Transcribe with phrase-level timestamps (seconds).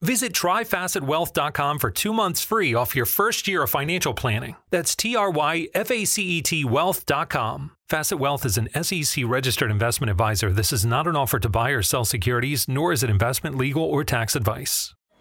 [0.00, 4.56] Visit tryfacetwealth.com for two months free off your first year of financial planning.
[4.70, 7.72] That's T R Y F A C E T wealth.com.
[7.88, 10.52] Facet Wealth is an SEC registered investment advisor.
[10.52, 13.82] This is not an offer to buy or sell securities, nor is it investment, legal,
[13.82, 14.94] or tax advice.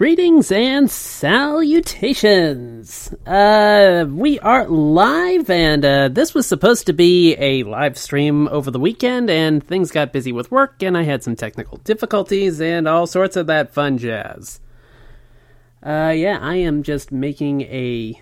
[0.00, 3.14] Greetings and salutations!
[3.26, 8.70] Uh, we are live, and uh, this was supposed to be a live stream over
[8.70, 12.88] the weekend, and things got busy with work, and I had some technical difficulties, and
[12.88, 14.58] all sorts of that fun jazz.
[15.84, 18.18] Uh, yeah, I am just making a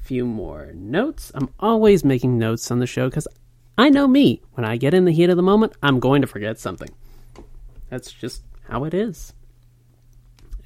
[0.00, 1.30] few more notes.
[1.32, 3.28] I'm always making notes on the show because
[3.78, 4.42] I know me.
[4.54, 6.90] When I get in the heat of the moment, I'm going to forget something.
[7.88, 9.32] That's just how it is.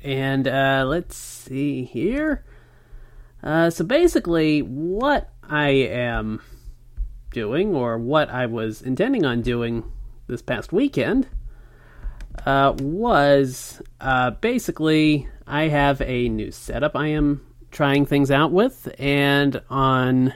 [0.03, 2.45] And uh, let's see here.
[3.43, 6.43] Uh, so basically, what I am
[7.31, 9.85] doing, or what I was intending on doing
[10.27, 11.29] this past weekend,
[12.47, 18.93] uh, was uh, basically I have a new setup I am trying things out with,
[18.99, 20.35] and on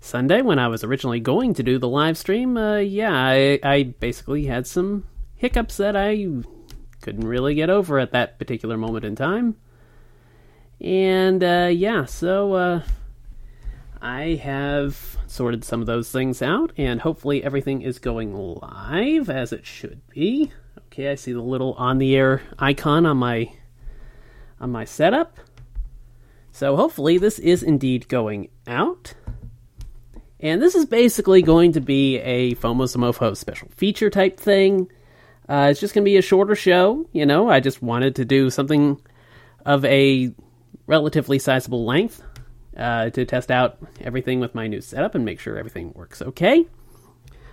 [0.00, 3.82] Sunday, when I was originally going to do the live stream, uh, yeah, I, I
[3.98, 5.04] basically had some
[5.34, 6.26] hiccups that I
[7.06, 9.54] couldn't really get over at that particular moment in time.
[10.80, 12.82] And uh, yeah, so uh,
[14.02, 19.52] I have sorted some of those things out, and hopefully everything is going live as
[19.52, 20.50] it should be.
[20.88, 23.52] Okay, I see the little on the air icon on my
[24.58, 25.38] on my setup.
[26.50, 29.14] So hopefully this is indeed going out.
[30.40, 34.90] And this is basically going to be a FOMO Mofo special feature type thing.
[35.48, 37.08] Uh, it's just going to be a shorter show.
[37.12, 39.00] You know, I just wanted to do something
[39.64, 40.32] of a
[40.86, 42.22] relatively sizable length
[42.76, 46.66] uh, to test out everything with my new setup and make sure everything works okay.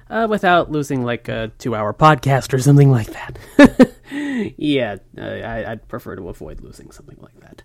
[0.10, 3.94] Uh, without losing like a two hour podcast or something like that.
[4.58, 7.64] yeah, uh, I, would prefer to avoid losing something like that.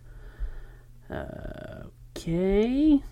[1.10, 3.02] Uh, okay.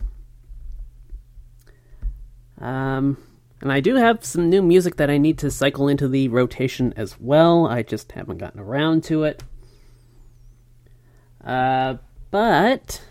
[2.59, 3.19] Um,
[3.61, 6.93] and I do have some new music that I need to cycle into the rotation
[6.97, 7.67] as well.
[7.67, 9.43] I just haven't gotten around to it.
[11.45, 11.97] Uh,
[12.31, 13.03] but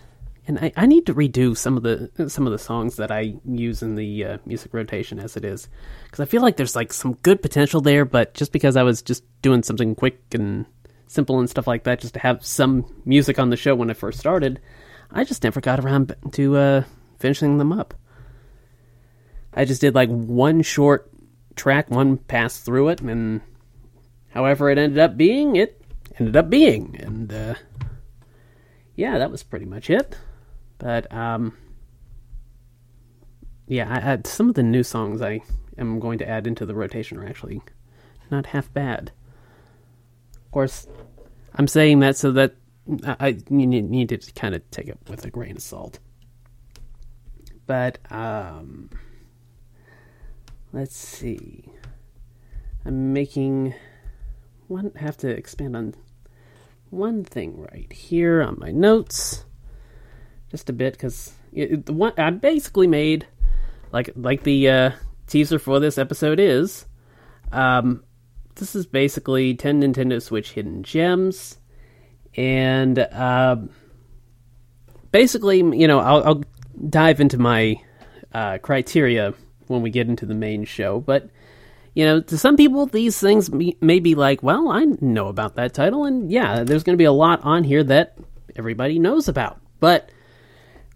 [0.46, 3.34] and I, I need to redo some of the some of the songs that I
[3.44, 5.68] use in the uh, music rotation as it is,
[6.04, 8.04] because I feel like there's like some good potential there.
[8.04, 10.66] But just because I was just doing something quick and
[11.08, 13.94] simple and stuff like that, just to have some music on the show when I
[13.94, 14.60] first started,
[15.10, 16.84] I just never got around to uh,
[17.18, 17.94] finishing them up.
[19.56, 21.10] I just did like one short
[21.56, 23.40] track, one pass through it, and
[24.28, 25.82] however it ended up being, it
[26.20, 26.94] ended up being.
[27.00, 27.54] And uh,
[28.94, 30.16] yeah, that was pretty much it.
[30.78, 31.56] But um,
[33.66, 35.40] yeah, I, I, some of the new songs I
[35.78, 37.62] am going to add into the rotation are actually
[38.30, 39.10] not half bad.
[40.34, 40.86] Of course,
[41.54, 42.56] I'm saying that so that
[43.04, 45.98] I, you need to kind of take it with a grain of salt.
[47.66, 48.90] But um,
[50.76, 51.64] let's see.
[52.84, 53.74] I'm making
[54.68, 55.94] one have to expand on
[56.90, 59.44] one thing right here on my notes
[60.50, 63.26] just a bit because the one I basically made
[63.90, 64.90] like like the uh,
[65.26, 66.84] teaser for this episode is
[67.52, 68.04] um,
[68.56, 71.56] this is basically 10 Nintendo Switch hidden gems
[72.36, 73.56] and uh,
[75.10, 76.44] basically you know I'll, I'll
[76.90, 77.76] dive into my
[78.34, 79.32] uh, criteria
[79.68, 81.00] when we get into the main show.
[81.00, 81.28] But,
[81.94, 85.74] you know, to some people, these things may be like, well, I know about that
[85.74, 88.16] title, and yeah, there's going to be a lot on here that
[88.56, 89.60] everybody knows about.
[89.80, 90.10] But,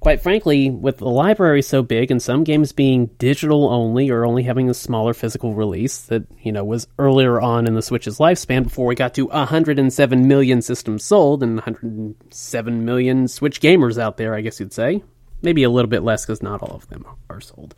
[0.01, 4.43] quite frankly, with the library so big and some games being digital only or only
[4.43, 8.65] having a smaller physical release that, you know, was earlier on in the Switch's lifespan
[8.65, 14.35] before we got to 107 million systems sold and 107 million Switch gamers out there,
[14.35, 15.03] I guess you'd say.
[15.43, 17.75] Maybe a little bit less because not all of them are sold.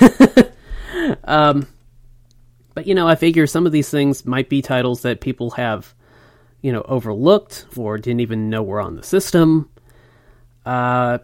[1.24, 1.66] um,
[2.74, 5.94] but you know, I figure some of these things might be titles that people have,
[6.62, 9.70] you know, overlooked or didn't even know were on the system.
[10.64, 11.18] Uh,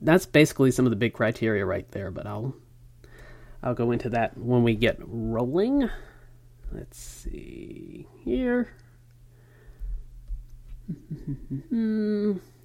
[0.00, 2.10] that's basically some of the big criteria right there.
[2.10, 2.54] But I'll
[3.62, 5.88] I'll go into that when we get rolling.
[6.72, 8.68] Let's see here.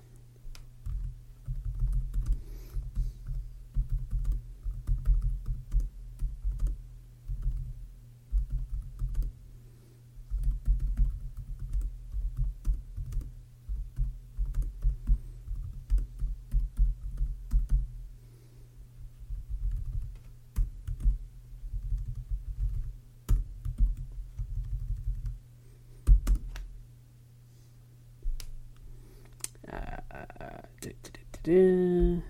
[31.45, 32.21] Let's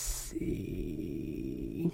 [0.00, 1.92] see.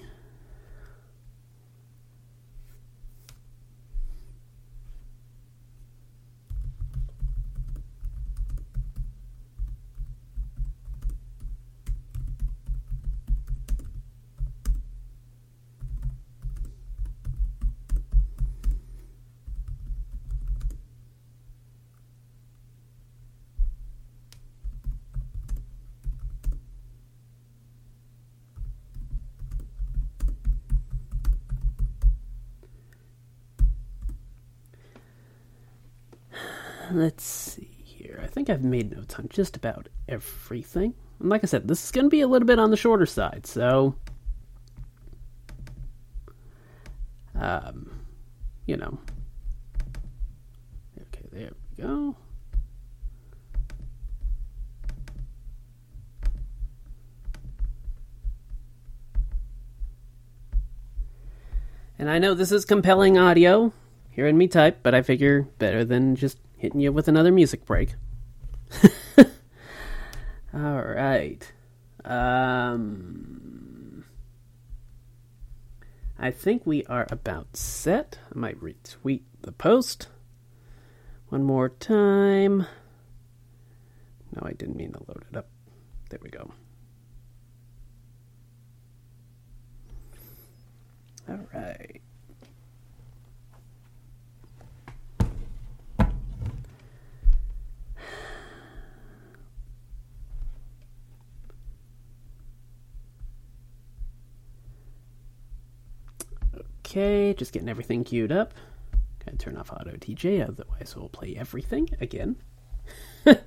[36.95, 38.21] Let's see here.
[38.23, 40.95] I think I've made notes on just about everything.
[41.21, 43.07] And like I said, this is going to be a little bit on the shorter
[43.07, 43.97] side, so.
[47.35, 47.91] Um,
[48.67, 48.99] you know.
[51.01, 52.17] Okay, there we go.
[61.99, 63.73] And I know this is compelling audio,
[64.11, 67.95] hearing me type, but I figure better than just hitting you with another music break.
[70.55, 71.53] All right.
[72.05, 74.05] Um,
[76.19, 78.19] I think we are about set.
[78.35, 80.09] I might retweet the post
[81.29, 82.67] one more time.
[84.35, 85.49] No, I didn't mean to load it up.
[86.11, 86.53] There we go.
[91.29, 92.01] All right.
[106.97, 108.55] Okay, just getting everything queued up.
[109.25, 112.37] Gotta turn off auto DJ, otherwise we'll play everything again.
[113.25, 113.43] that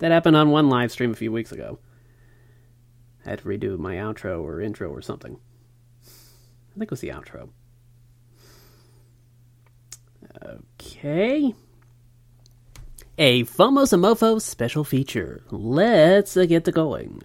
[0.00, 1.80] happened on one live stream a few weeks ago.
[3.26, 5.40] I had to redo my outro or intro or something.
[6.06, 7.48] I think it was the outro.
[10.40, 11.56] Okay.
[13.18, 15.42] A FOMO's a Mofo special feature.
[15.50, 17.22] Let's get to going.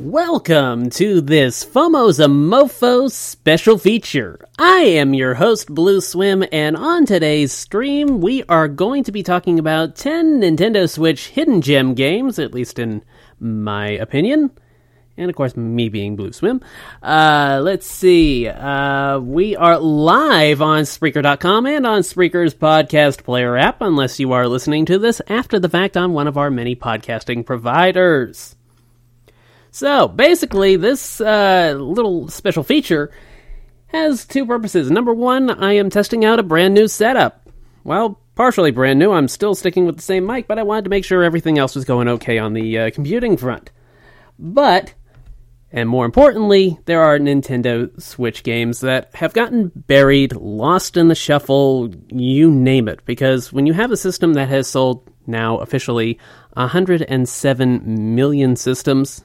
[0.00, 4.46] Welcome to this FOMO's a Mofo special feature.
[4.56, 9.24] I am your host, Blue Swim, and on today's stream, we are going to be
[9.24, 13.02] talking about 10 Nintendo Switch hidden gem games, at least in
[13.40, 14.52] my opinion.
[15.16, 16.60] And of course, me being Blue Swim.
[17.02, 18.46] Uh, let's see.
[18.46, 24.46] Uh, we are live on Spreaker.com and on Spreaker's podcast player app, unless you are
[24.46, 28.54] listening to this after the fact on one of our many podcasting providers.
[29.70, 33.10] So basically, this uh, little special feature
[33.88, 34.90] has two purposes.
[34.90, 37.48] Number one, I am testing out a brand new setup.
[37.84, 39.12] Well, partially brand new.
[39.12, 41.74] I'm still sticking with the same mic, but I wanted to make sure everything else
[41.74, 43.70] was going okay on the uh, computing front.
[44.38, 44.94] But,
[45.72, 51.14] and more importantly, there are Nintendo Switch games that have gotten buried, lost in the
[51.14, 53.04] shuffle, you name it.
[53.04, 56.18] Because when you have a system that has sold now officially
[56.54, 59.24] 107 million systems,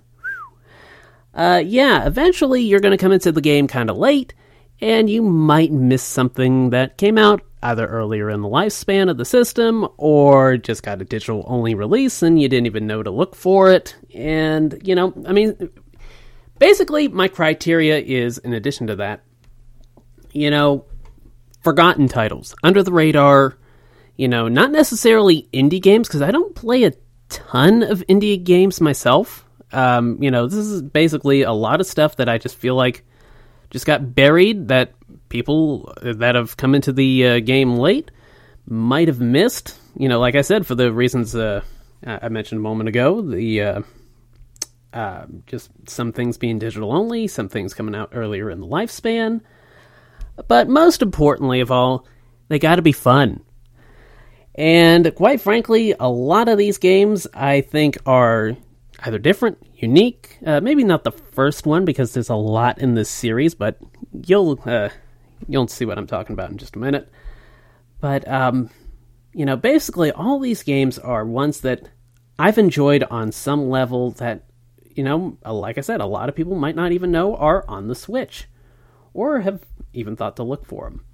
[1.34, 4.34] uh, yeah, eventually you're going to come into the game kind of late,
[4.82, 9.26] and you might miss something that came out either earlier in the lifespan of the
[9.26, 13.36] system or just got a digital only release and you didn't even know to look
[13.36, 13.96] for it.
[14.14, 15.70] And, you know, I mean,
[16.60, 19.24] basically, my criteria is in addition to that,
[20.34, 20.86] you know,
[21.62, 23.58] forgotten titles, under the radar,
[24.18, 26.94] you know, not necessarily indie games, because I don't play a
[27.30, 29.46] ton of indie games myself.
[29.74, 33.04] Um, you know, this is basically a lot of stuff that I just feel like
[33.70, 34.94] just got buried that
[35.30, 38.12] people that have come into the uh, game late
[38.68, 39.80] might have missed.
[39.98, 41.62] You know, like I said, for the reasons uh,
[42.06, 43.82] I mentioned a moment ago, the uh,
[44.94, 49.42] uh, just some things being digital only, some things coming out earlier in the lifespan.
[50.48, 52.06] But most importantly of all,
[52.48, 53.42] they got to be fun.
[54.56, 58.56] And quite frankly, a lot of these games I think are
[59.04, 60.38] either different, unique.
[60.46, 63.78] Uh, maybe not the first one because there's a lot in this series, but
[64.26, 64.90] you'll uh,
[65.48, 67.10] you'll see what I'm talking about in just a minute.
[68.00, 68.70] But um,
[69.34, 71.90] you know, basically, all these games are ones that
[72.40, 74.46] I've enjoyed on some level that
[74.96, 77.88] you know, like I said, a lot of people might not even know are on
[77.88, 78.48] the Switch,
[79.14, 81.06] or have even thought to look for them.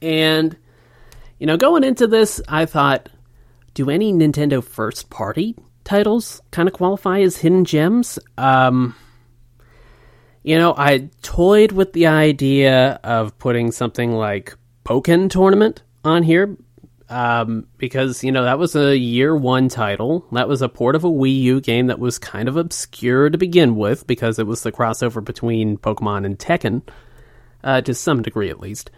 [0.00, 0.56] And
[1.38, 3.10] you know, going into this, I thought,
[3.74, 8.18] do any Nintendo first party titles kind of qualify as hidden gems?
[8.36, 8.94] Um,
[10.42, 16.56] you know, I toyed with the idea of putting something like Pokken Tournament on here
[17.08, 20.26] um, because, you know, that was a year one title.
[20.32, 23.38] That was a port of a Wii U game that was kind of obscure to
[23.38, 26.82] begin with because it was the crossover between Pokemon and Tekken,
[27.62, 28.90] uh, to some degree at least.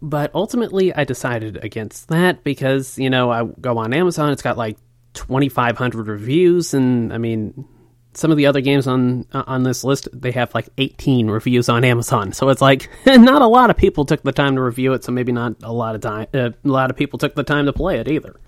[0.00, 4.58] But ultimately, I decided against that because, you know, I go on Amazon, it's got
[4.58, 4.76] like
[5.14, 7.66] 2,500 reviews, and I mean,
[8.14, 11.84] some of the other games on on this list they have like 18 reviews on
[11.84, 12.32] Amazon.
[12.32, 15.12] So it's like not a lot of people took the time to review it, so
[15.12, 17.72] maybe not a lot of time uh, a lot of people took the time to
[17.72, 18.38] play it either.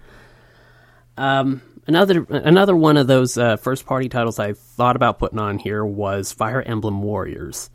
[1.16, 5.59] Um another another one of those uh, first party titles I thought about putting on
[5.59, 7.70] here was Fire Emblem Warriors.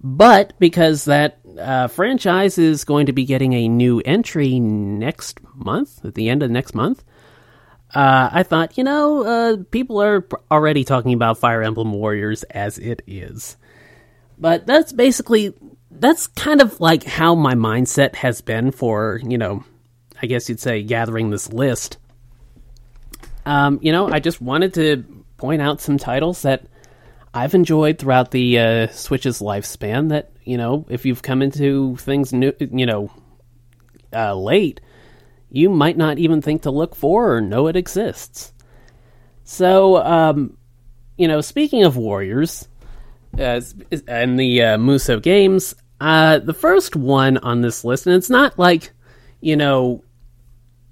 [0.00, 6.04] But because that uh, franchise is going to be getting a new entry next month,
[6.04, 7.02] at the end of next month,
[7.94, 12.78] uh, I thought, you know, uh, people are already talking about Fire Emblem Warriors as
[12.78, 13.56] it is.
[14.38, 15.54] But that's basically,
[15.90, 19.64] that's kind of like how my mindset has been for, you know,
[20.20, 21.96] I guess you'd say gathering this list.
[23.46, 25.04] Um, you know, I just wanted to
[25.38, 26.66] point out some titles that
[27.32, 30.10] I've enjoyed throughout the uh, Switch's lifespan.
[30.10, 33.10] That you know, if you've come into things new, you know,
[34.12, 34.80] uh, late,
[35.50, 38.52] you might not even think to look for or know it exists.
[39.44, 40.56] So, um,
[41.16, 42.68] you know, speaking of warriors,
[43.38, 43.60] uh,
[44.06, 48.58] and the uh, Musou games, uh, the first one on this list, and it's not
[48.58, 48.92] like,
[49.40, 50.04] you know,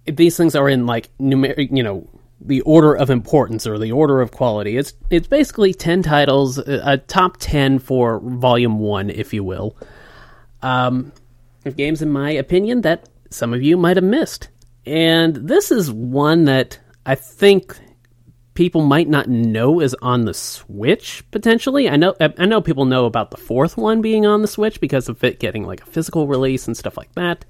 [0.07, 2.09] these things are in like numeric, you know,
[2.41, 4.77] the order of importance or the order of quality.
[4.77, 9.77] It's it's basically ten titles, a top ten for volume one, if you will.
[10.63, 11.13] Um,
[11.77, 14.49] games, in my opinion, that some of you might have missed,
[14.85, 17.77] and this is one that I think
[18.55, 21.89] people might not know is on the Switch potentially.
[21.89, 25.09] I know I know people know about the fourth one being on the Switch because
[25.09, 27.45] of it getting like a physical release and stuff like that,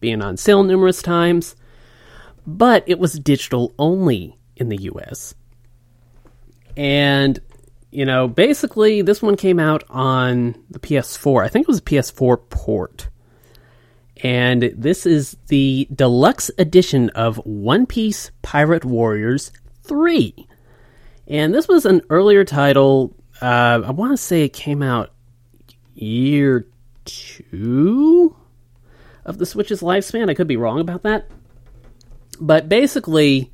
[0.00, 1.56] being on sale numerous times
[2.46, 5.34] but it was digital only in the US.
[6.76, 7.38] And,
[7.90, 11.44] you know, basically, this one came out on the PS4.
[11.44, 13.08] I think it was a PS4 port.
[14.26, 19.52] And this is the deluxe edition of One Piece Pirate Warriors
[19.84, 20.48] 3.
[21.28, 23.14] And this was an earlier title.
[23.40, 25.12] Uh, I want to say it came out
[25.94, 26.66] year
[27.04, 28.34] two
[29.24, 30.28] of the Switch's lifespan.
[30.28, 31.30] I could be wrong about that.
[32.40, 33.52] But basically,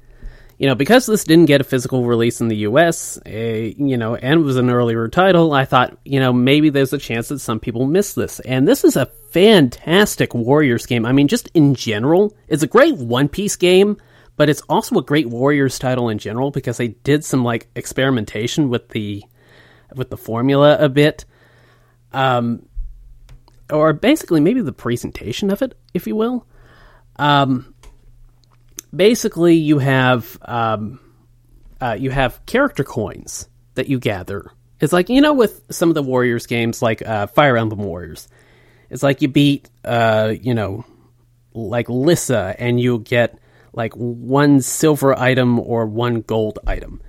[0.62, 4.14] you know, because this didn't get a physical release in the US, uh, you know,
[4.14, 7.58] and was an earlier title, I thought, you know, maybe there's a chance that some
[7.58, 8.38] people miss this.
[8.38, 11.04] And this is a fantastic Warriors game.
[11.04, 13.96] I mean, just in general, it's a great One Piece game,
[14.36, 18.68] but it's also a great Warriors title in general because they did some like experimentation
[18.68, 19.24] with the
[19.96, 21.24] with the formula a bit.
[22.12, 22.68] Um
[23.68, 26.46] or basically maybe the presentation of it, if you will.
[27.16, 27.71] Um
[28.94, 31.00] basically you have um,
[31.80, 34.50] uh, you have character coins that you gather.
[34.80, 38.28] It's like you know with some of the Warriors games, like uh, Fire Emblem Warriors.
[38.90, 40.84] It's like you beat, uh, you know,
[41.54, 43.38] like Lissa, and you get
[43.72, 47.00] like one silver item or one gold item.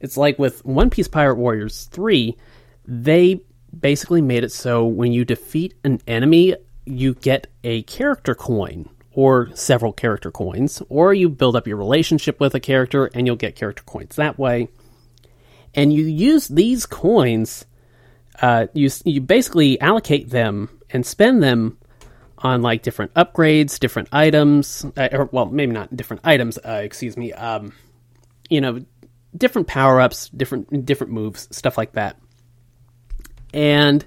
[0.00, 2.36] It's like with One Piece Pirate Warriors 3,
[2.86, 3.40] they
[3.78, 9.54] basically made it so when you defeat an enemy, you get a character coin or
[9.54, 13.56] several character coins, or you build up your relationship with a character and you'll get
[13.56, 14.68] character coins that way.
[15.74, 17.64] And you use these coins,
[18.40, 21.78] uh, you, you basically allocate them and spend them
[22.38, 27.16] on like different upgrades, different items, uh, or well, maybe not different items, uh, excuse
[27.16, 27.72] me, um,
[28.50, 28.84] you know,
[29.36, 32.18] different power ups, different different moves, stuff like that.
[33.54, 34.04] And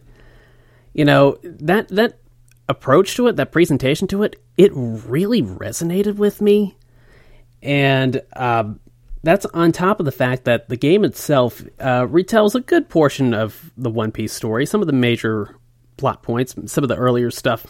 [0.94, 2.18] you know that that
[2.68, 6.76] approach to it, that presentation to it, it really resonated with me.
[7.62, 8.80] And um,
[9.24, 13.34] that's on top of the fact that the game itself uh, retells a good portion
[13.34, 15.56] of the One Piece story, some of the major
[15.98, 17.66] plot points, some of the earlier stuff.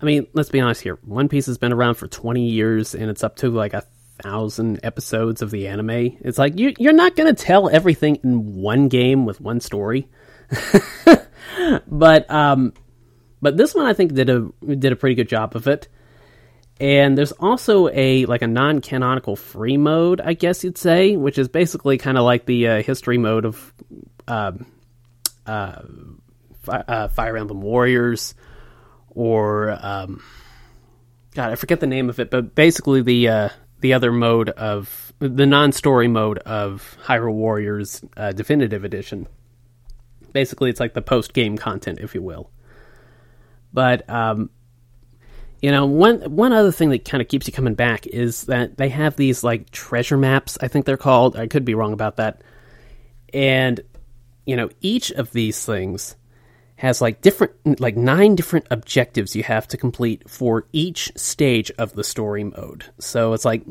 [0.00, 0.98] I mean, let's be honest here.
[1.04, 3.84] One Piece has been around for 20 years and it's up to like a
[4.22, 5.90] thousand episodes of the anime.
[6.20, 10.08] It's like you, you're not going to tell everything in one game with one story.
[11.86, 12.72] but um,
[13.40, 15.88] but this one I think did a did a pretty good job of it.
[16.80, 21.48] And there's also a like a non-canonical free mode, I guess you'd say, which is
[21.48, 23.74] basically kind of like the uh, history mode of
[24.26, 24.52] uh,
[25.46, 25.82] uh,
[26.66, 28.34] uh, Fire Emblem Warriors,
[29.10, 30.22] or um,
[31.34, 33.48] God, I forget the name of it, but basically the uh,
[33.80, 39.26] the other mode of the non-story mode of Hyrule Warriors uh, Definitive Edition.
[40.32, 42.50] Basically, it's like the post-game content, if you will.
[43.72, 44.50] But um,
[45.62, 48.78] you know, one one other thing that kind of keeps you coming back is that
[48.78, 50.56] they have these like treasure maps.
[50.60, 51.36] I think they're called.
[51.36, 52.42] I could be wrong about that.
[53.34, 53.80] And
[54.46, 56.16] you know, each of these things
[56.76, 61.92] has like different like nine different objectives you have to complete for each stage of
[61.92, 62.86] the story mode.
[62.98, 63.62] So it's like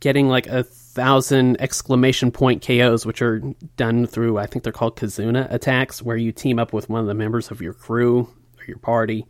[0.00, 3.40] getting like a thousand exclamation point KOs, which are
[3.76, 7.06] done through I think they're called Kizuna attacks, where you team up with one of
[7.06, 8.26] the members of your crew
[8.60, 9.26] or your party,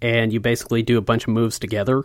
[0.00, 2.04] and you basically do a bunch of moves together.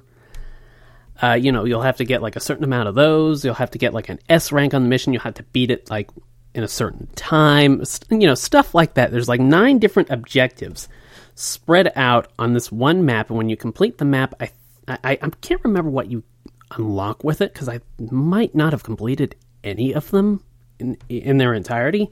[1.21, 3.45] Uh, you know, you'll have to get like a certain amount of those.
[3.45, 5.13] You'll have to get like an S rank on the mission.
[5.13, 6.10] You'll have to beat it like
[6.54, 7.84] in a certain time.
[8.10, 9.12] You know, stuff like that.
[9.12, 10.89] There's like nine different objectives
[11.36, 14.52] spread out on this one map, and when you complete the map, I
[14.88, 16.24] I, I can't remember what you
[16.71, 20.43] unlock with it because I might not have completed any of them
[20.80, 22.12] in in their entirety.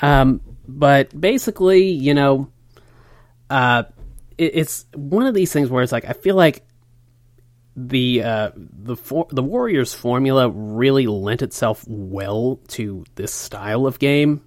[0.00, 2.50] Um, but basically, you know,
[3.50, 3.84] uh,
[4.36, 6.64] it, it's one of these things where it's like I feel like
[7.76, 13.98] the uh, the for, the Warriors formula really lent itself well to this style of
[13.98, 14.42] game.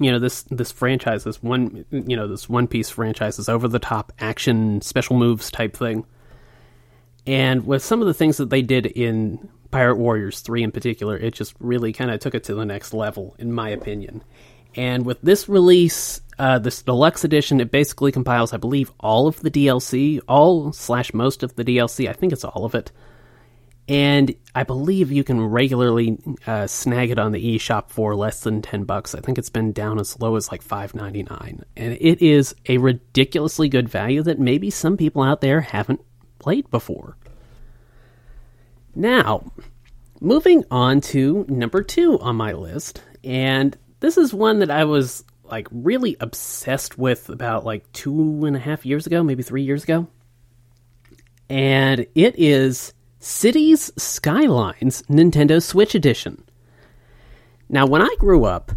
[0.00, 3.68] You know this this franchise, this one you know this One Piece franchise, is over
[3.68, 6.04] the top action special moves type thing.
[7.26, 11.16] And with some of the things that they did in Pirate Warriors 3 in particular,
[11.16, 14.22] it just really kind of took it to the next level, in my opinion.
[14.76, 19.40] And with this release, uh, this deluxe edition, it basically compiles, I believe, all of
[19.40, 22.08] the DLC, all slash most of the DLC.
[22.08, 22.90] I think it's all of it.
[23.86, 28.62] And I believe you can regularly uh, snag it on the eShop for less than
[28.62, 29.14] ten bucks.
[29.14, 32.54] I think it's been down as low as like five ninety nine, and it is
[32.66, 36.00] a ridiculously good value that maybe some people out there haven't
[36.38, 37.18] played before.
[38.94, 39.52] Now,
[40.18, 45.24] moving on to number two on my list, and this is one that I was
[45.54, 49.84] like really obsessed with about like two and a half years ago, maybe three years
[49.84, 50.08] ago.
[51.48, 56.42] And it is Cities Skylines Nintendo Switch Edition.
[57.68, 58.72] Now, when I grew up,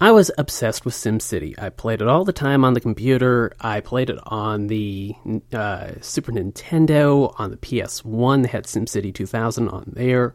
[0.00, 1.60] I was obsessed with SimCity.
[1.60, 3.52] I played it all the time on the computer.
[3.60, 5.16] I played it on the
[5.52, 8.42] uh, Super Nintendo, on the PS1.
[8.42, 10.34] They had SimCity 2000 on there.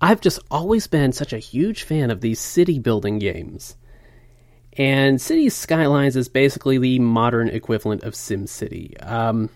[0.00, 3.76] I've just always been such a huge fan of these city building games.
[4.76, 8.94] And Cities Skylines is basically the modern equivalent of SimCity.
[9.06, 9.50] Um,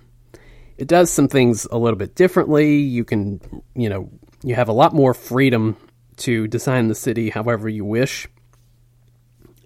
[0.76, 2.76] it does some things a little bit differently.
[2.76, 3.40] You can,
[3.74, 4.10] you know,
[4.42, 5.76] you have a lot more freedom
[6.18, 8.28] to design the city however you wish.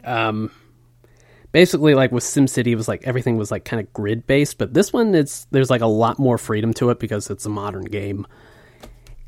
[0.04, 0.50] Um,
[1.52, 4.72] basically, like with SimCity, it was like everything was like kind of grid based, but
[4.72, 7.84] this one, it's there's like a lot more freedom to it because it's a modern
[7.84, 8.26] game.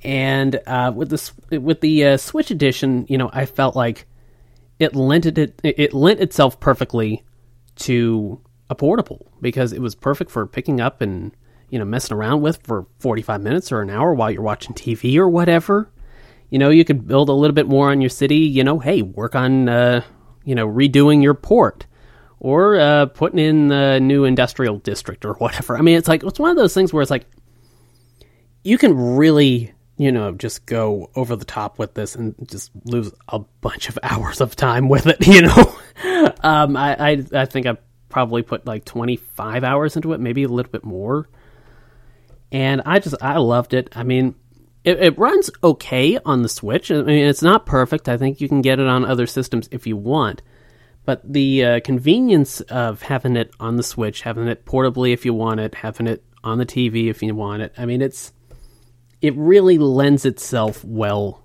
[0.04, 4.06] And uh, with this, with the uh, Switch edition, you know, I felt like
[4.82, 7.24] it lent it it lent itself perfectly
[7.76, 11.32] to a portable because it was perfect for picking up and
[11.70, 15.16] you know messing around with for 45 minutes or an hour while you're watching TV
[15.16, 15.90] or whatever.
[16.50, 18.36] You know, you could build a little bit more on your city.
[18.36, 20.02] You know, hey, work on uh,
[20.44, 21.86] you know redoing your port
[22.40, 25.78] or uh, putting in the new industrial district or whatever.
[25.78, 27.26] I mean, it's like it's one of those things where it's like
[28.64, 33.12] you can really you know, just go over the top with this and just lose
[33.28, 35.76] a bunch of hours of time with it, you know.
[36.42, 37.76] um, I, I, I think I
[38.08, 41.28] probably put like 25 hours into it, maybe a little bit more.
[42.50, 43.88] And I just, I loved it.
[43.92, 44.34] I mean,
[44.84, 46.90] it, it runs okay on the Switch.
[46.90, 48.08] I mean, it's not perfect.
[48.08, 50.42] I think you can get it on other systems if you want.
[51.04, 55.34] But the uh, convenience of having it on the Switch, having it portably if you
[55.34, 58.32] want it, having it on the TV if you want it, I mean, it's
[59.22, 61.42] it really lends itself well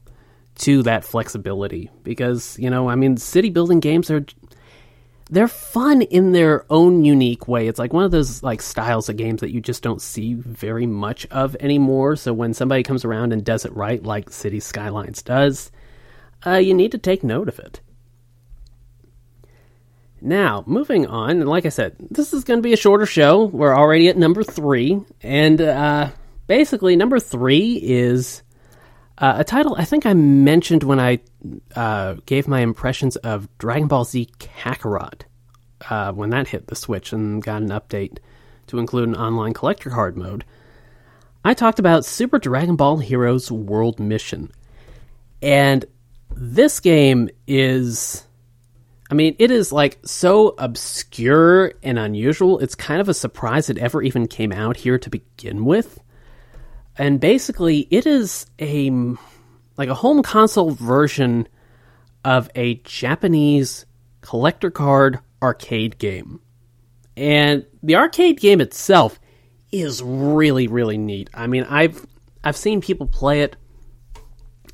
[0.55, 4.25] to that flexibility because you know i mean city building games are
[5.29, 7.67] they're fun in their own unique way.
[7.67, 10.85] It's like one of those like styles of games that you just don't see very
[10.85, 12.15] much of anymore.
[12.15, 15.71] So when somebody comes around and does it right, like City Skylines does,
[16.45, 17.81] uh, you need to take note of it.
[20.19, 23.45] Now, moving on, and like I said, this is going to be a shorter show.
[23.45, 26.09] We're already at number three, and uh,
[26.47, 28.41] basically, number three is
[29.17, 31.19] uh, a title I think I mentioned when I
[31.75, 35.21] uh, gave my impressions of Dragon Ball Z Kakarot
[35.89, 38.17] uh, when that hit the Switch and got an update
[38.67, 40.43] to include an online collector card mode.
[41.43, 44.51] I talked about Super Dragon Ball Heroes World Mission.
[45.41, 45.85] And
[46.35, 48.23] this game is.
[49.09, 52.59] I mean, it is like so obscure and unusual.
[52.59, 56.01] It's kind of a surprise it ever even came out here to begin with.
[56.97, 58.89] And basically, it is a
[59.77, 61.47] like a home console version
[62.25, 63.85] of a Japanese
[64.21, 66.41] collector card arcade game.
[67.15, 69.19] And the arcade game itself
[69.71, 71.29] is really really neat.
[71.33, 72.05] I mean, I've
[72.43, 73.55] I've seen people play it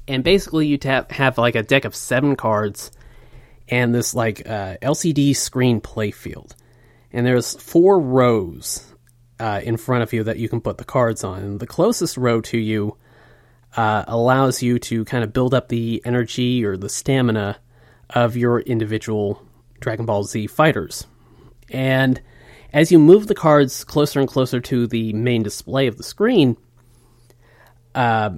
[0.08, 2.92] and basically you tap, have like a deck of 7 cards
[3.70, 6.52] and this like uh, LCD screen playfield.
[7.12, 8.93] And there's four rows
[9.44, 11.44] uh, in front of you that you can put the cards on.
[11.44, 12.96] And the closest row to you
[13.76, 17.58] uh, allows you to kind of build up the energy or the stamina
[18.12, 19.46] of your individual
[19.82, 21.08] Dragon Ball Z fighters.
[21.70, 22.22] And
[22.72, 26.56] as you move the cards closer and closer to the main display of the screen,
[27.94, 28.30] uh,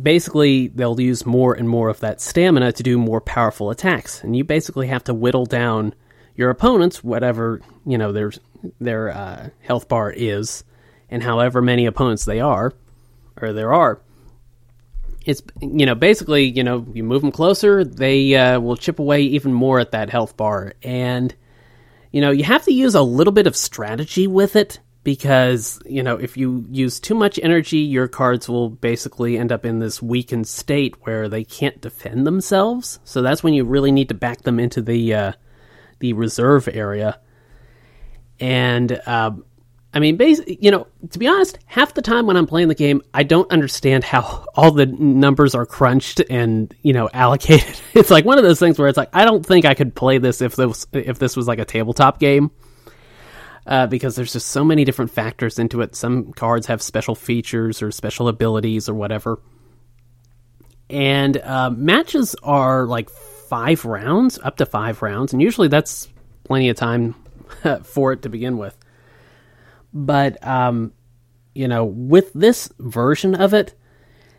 [0.00, 4.24] basically they'll use more and more of that stamina to do more powerful attacks.
[4.24, 5.94] And you basically have to whittle down
[6.36, 8.32] your opponents, whatever you know their
[8.80, 10.64] their uh, health bar is,
[11.08, 12.72] and however many opponents they are,
[13.40, 14.00] or there are.
[15.24, 19.22] It's you know basically you know you move them closer, they uh, will chip away
[19.22, 21.34] even more at that health bar, and
[22.10, 26.02] you know you have to use a little bit of strategy with it because you
[26.02, 30.00] know if you use too much energy your cards will basically end up in this
[30.00, 32.98] weakened state where they can't defend themselves.
[33.04, 35.32] So that's when you really need to back them into the uh,
[36.00, 37.20] the reserve area
[38.40, 39.32] and uh,
[39.94, 43.02] I mean, you know, to be honest, half the time when I'm playing the game,
[43.12, 47.80] I don't understand how all the numbers are crunched and you know allocated.
[47.94, 50.18] It's like one of those things where it's like I don't think I could play
[50.18, 52.50] this if this if this was like a tabletop game,
[53.66, 55.94] uh, because there's just so many different factors into it.
[55.94, 59.40] Some cards have special features or special abilities or whatever,
[60.88, 66.08] and uh, matches are like five rounds, up to five rounds, and usually that's
[66.44, 67.14] plenty of time
[67.84, 68.76] for it to begin with.
[69.92, 70.92] But um,
[71.54, 73.74] you know, with this version of it,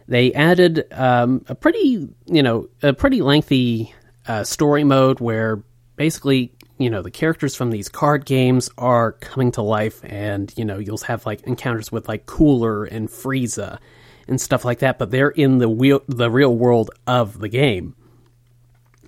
[0.08, 3.94] they added um, a pretty, you know, a pretty lengthy
[4.28, 5.64] uh, story mode where
[5.96, 10.66] basically, you know, the characters from these card games are coming to life, and you
[10.66, 13.80] know, you'll have like encounters with like Cooler and Frieza
[14.28, 17.96] and stuff like that, but they're in the real the real world of the game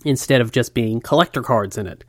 [0.03, 2.03] instead of just being collector cards in it.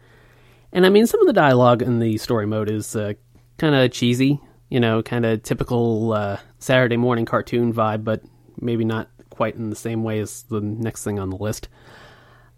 [0.77, 3.15] And I mean, some of the dialogue in the story mode is uh,
[3.57, 8.21] kind of cheesy, you know, kind of typical uh, Saturday morning cartoon vibe, but
[8.61, 11.71] maybe not quite in the same way as the next thing on the list.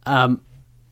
[0.04, 0.42] Um,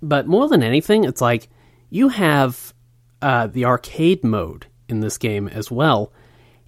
[0.00, 1.48] but more than anything, it's like
[1.90, 2.72] you have
[3.20, 6.12] uh, the arcade mode in this game as well.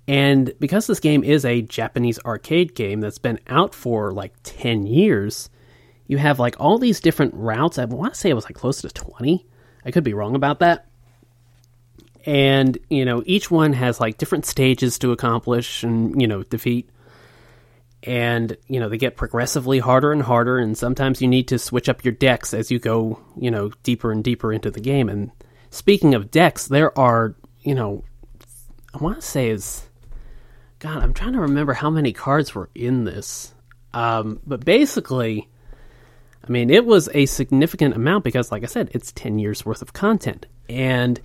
[0.09, 4.89] And because this game is a Japanese arcade game that's been out for like 10
[4.89, 5.51] years,
[6.09, 7.79] you have like all these different routes.
[7.79, 9.47] I want to say it was like close to 20.
[9.85, 10.87] I could be wrong about that.
[12.27, 16.91] And, you know, each one has like different stages to accomplish and, you know, defeat.
[18.03, 20.59] And, you know, they get progressively harder and harder.
[20.59, 24.13] And sometimes you need to switch up your decks as you go, you know, deeper
[24.13, 25.09] and deeper into the game.
[25.09, 25.31] And
[25.71, 28.05] speaking of decks, there are, you know,
[28.93, 29.89] I want to say is,
[30.81, 33.55] God, I'm trying to remember how many cards were in this.
[33.95, 35.49] Um, but basically,
[36.49, 39.83] I mean, it was a significant amount because, like I said, it's 10 years worth
[39.83, 40.47] of content.
[40.69, 41.21] And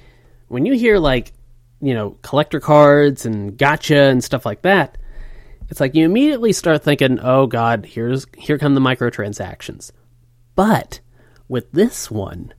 [0.48, 1.32] when you hear, like,
[1.80, 4.98] you know, collector cards and gacha and stuff like that,
[5.70, 9.92] it's like you immediately start thinking, oh, God, here's here come the microtransactions.
[10.56, 11.00] But
[11.48, 12.54] with this one,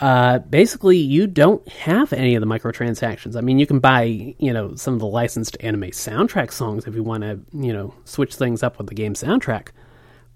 [0.00, 3.36] uh, basically you don't have any of the microtransactions.
[3.36, 6.94] I mean, you can buy, you know, some of the licensed anime soundtrack songs if
[6.94, 9.68] you want to, you know, switch things up with the game soundtrack.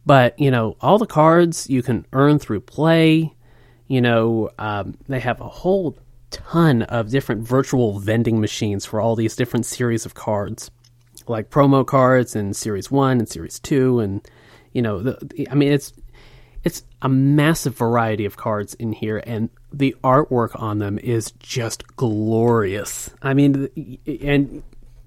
[0.05, 3.35] But, you know, all the cards you can earn through play.
[3.87, 5.97] You know, um, they have a whole
[6.31, 10.71] ton of different virtual vending machines for all these different series of cards,
[11.29, 14.01] like promo cards and Series 1 and Series 2.
[14.01, 14.29] And,
[14.73, 15.93] you know, the, I mean, it's.
[16.65, 21.85] It's a massive variety of cards in here, and the artwork on them is just
[21.97, 23.11] glorious.
[23.21, 23.69] I mean,
[24.07, 24.63] and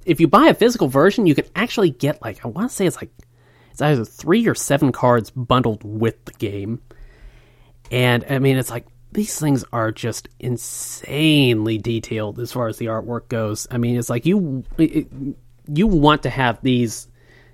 [0.05, 2.85] if you buy a physical version, you can actually get like I want to say
[2.85, 3.11] it's like
[3.75, 6.81] it's either three or seven cards bundled with the game.
[7.91, 12.85] And I mean, it's like these things are just insanely detailed as far as the
[12.85, 13.67] artwork goes.
[13.69, 15.07] I mean, it's like you it,
[15.67, 17.09] you want to have these,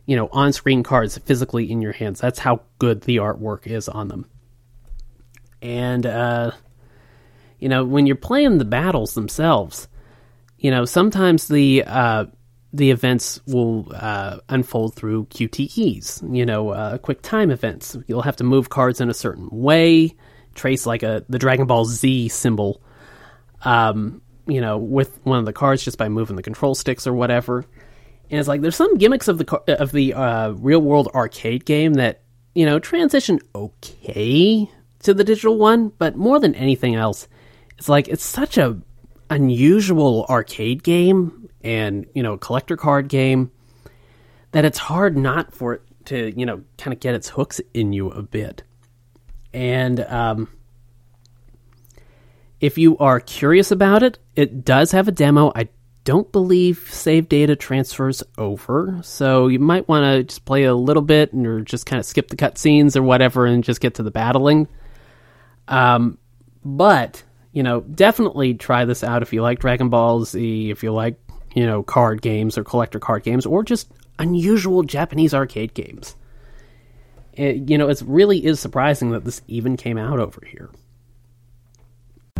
[0.05, 2.19] you know, on-screen cards physically in your hands.
[2.19, 4.27] That's how good the artwork is on them.
[5.59, 6.51] And uh
[7.57, 9.87] you know, when you're playing the battles themselves,
[10.59, 12.25] you know, sometimes the uh
[12.73, 17.97] the events will uh, unfold through QTEs, you know, uh, quick time events.
[18.07, 20.15] You'll have to move cards in a certain way,
[20.55, 22.81] trace like a the Dragon Ball Z symbol,
[23.65, 27.13] um, you know, with one of the cards just by moving the control sticks or
[27.13, 27.65] whatever.
[28.29, 31.95] And it's like there's some gimmicks of the of the uh, real world arcade game
[31.95, 32.21] that
[32.55, 34.69] you know transition okay
[34.99, 37.27] to the digital one, but more than anything else,
[37.77, 38.79] it's like it's such a
[39.29, 43.51] unusual arcade game and you know collector card game
[44.51, 47.93] that it's hard not for it to you know kind of get its hooks in
[47.93, 48.63] you a bit.
[49.53, 50.47] And um,
[52.59, 55.51] if you are curious about it it does have a demo.
[55.55, 55.69] I
[56.03, 61.03] don't believe save data transfers over so you might want to just play a little
[61.03, 64.03] bit and or just kind of skip the cutscenes or whatever and just get to
[64.03, 64.67] the battling.
[65.67, 66.17] Um,
[66.65, 70.91] but you know definitely try this out if you like dragon ball z if you
[70.91, 71.19] like
[71.55, 76.15] you know, card games or collector card games or just unusual Japanese arcade games.
[77.33, 80.69] It, you know, it really is surprising that this even came out over here.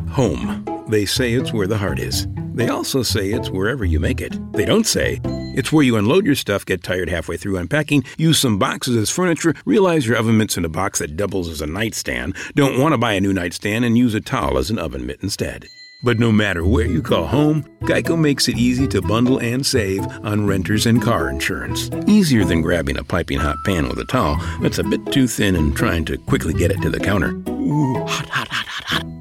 [0.10, 0.66] Home.
[0.90, 2.28] They say it's where the heart is.
[2.54, 4.38] They also say it's wherever you make it.
[4.52, 5.22] They don't say
[5.56, 9.10] it's where you unload your stuff, get tired halfway through unpacking, use some boxes as
[9.10, 12.94] furniture, realize your oven mitt's in a box that doubles as a nightstand, don't want
[12.94, 15.66] to buy a new nightstand, and use a towel as an oven mitt instead.
[16.04, 20.06] But no matter where you call home, Geico makes it easy to bundle and save
[20.24, 21.90] on renters and car insurance.
[22.08, 25.56] Easier than grabbing a piping hot pan with a towel that's a bit too thin
[25.56, 27.32] and trying to quickly get it to the counter.
[27.50, 29.21] Ooh, hot, hot, hot, hot, hot.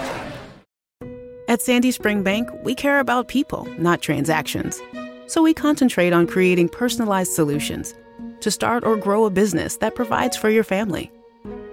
[1.51, 4.81] At Sandy Spring Bank, we care about people, not transactions.
[5.27, 7.93] So we concentrate on creating personalized solutions
[8.39, 11.11] to start or grow a business that provides for your family,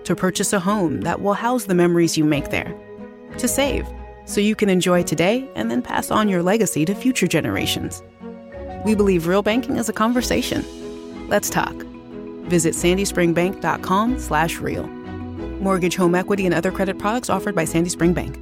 [0.03, 2.77] to purchase a home that will house the memories you make there,
[3.37, 3.87] to save
[4.25, 8.03] so you can enjoy today and then pass on your legacy to future generations.
[8.85, 10.65] We believe real banking is a conversation.
[11.29, 11.75] Let's talk.
[12.49, 14.89] Visit sandyspringbank.com slash real.
[14.89, 18.41] Mortgage, home equity, and other credit products offered by Sandy Spring Bank.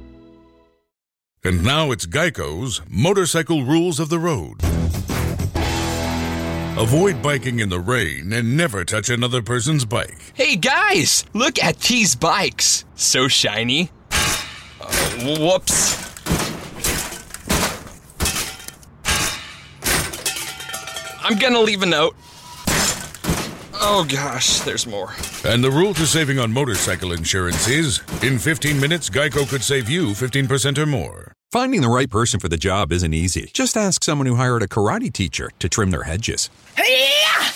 [1.47, 4.57] And now it's Geico's Motorcycle Rules of the Road.
[6.77, 10.17] Avoid biking in the rain and never touch another person's bike.
[10.33, 12.83] Hey guys, look at these bikes.
[12.95, 13.91] So shiny.
[14.11, 16.03] Uh, whoops.
[21.23, 22.17] I'm gonna leave a note.
[23.75, 25.13] Oh gosh, there's more.
[25.45, 29.89] And the rule to saving on motorcycle insurance is in 15 minutes, Geico could save
[29.89, 31.36] you 15% or more.
[31.53, 33.51] Finding the right person for the job isn't easy.
[33.53, 36.49] Just ask someone who hired a karate teacher to trim their hedges.
[36.75, 37.51] Hey-ya!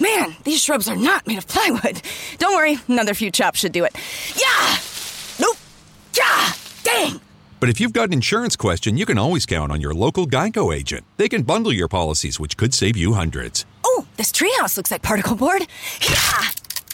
[0.00, 2.02] Man, these shrubs are not made of plywood.
[2.38, 3.96] Don't worry, another few chops should do it.
[4.34, 4.76] Yeah!
[5.38, 5.56] Nope!
[6.18, 6.52] Yeah!
[6.82, 7.20] Dang!
[7.60, 10.74] But if you've got an insurance question, you can always count on your local Geico
[10.74, 11.04] agent.
[11.16, 13.64] They can bundle your policies, which could save you hundreds.
[13.84, 15.64] Oh, this treehouse looks like particle board.
[16.10, 16.42] Yeah!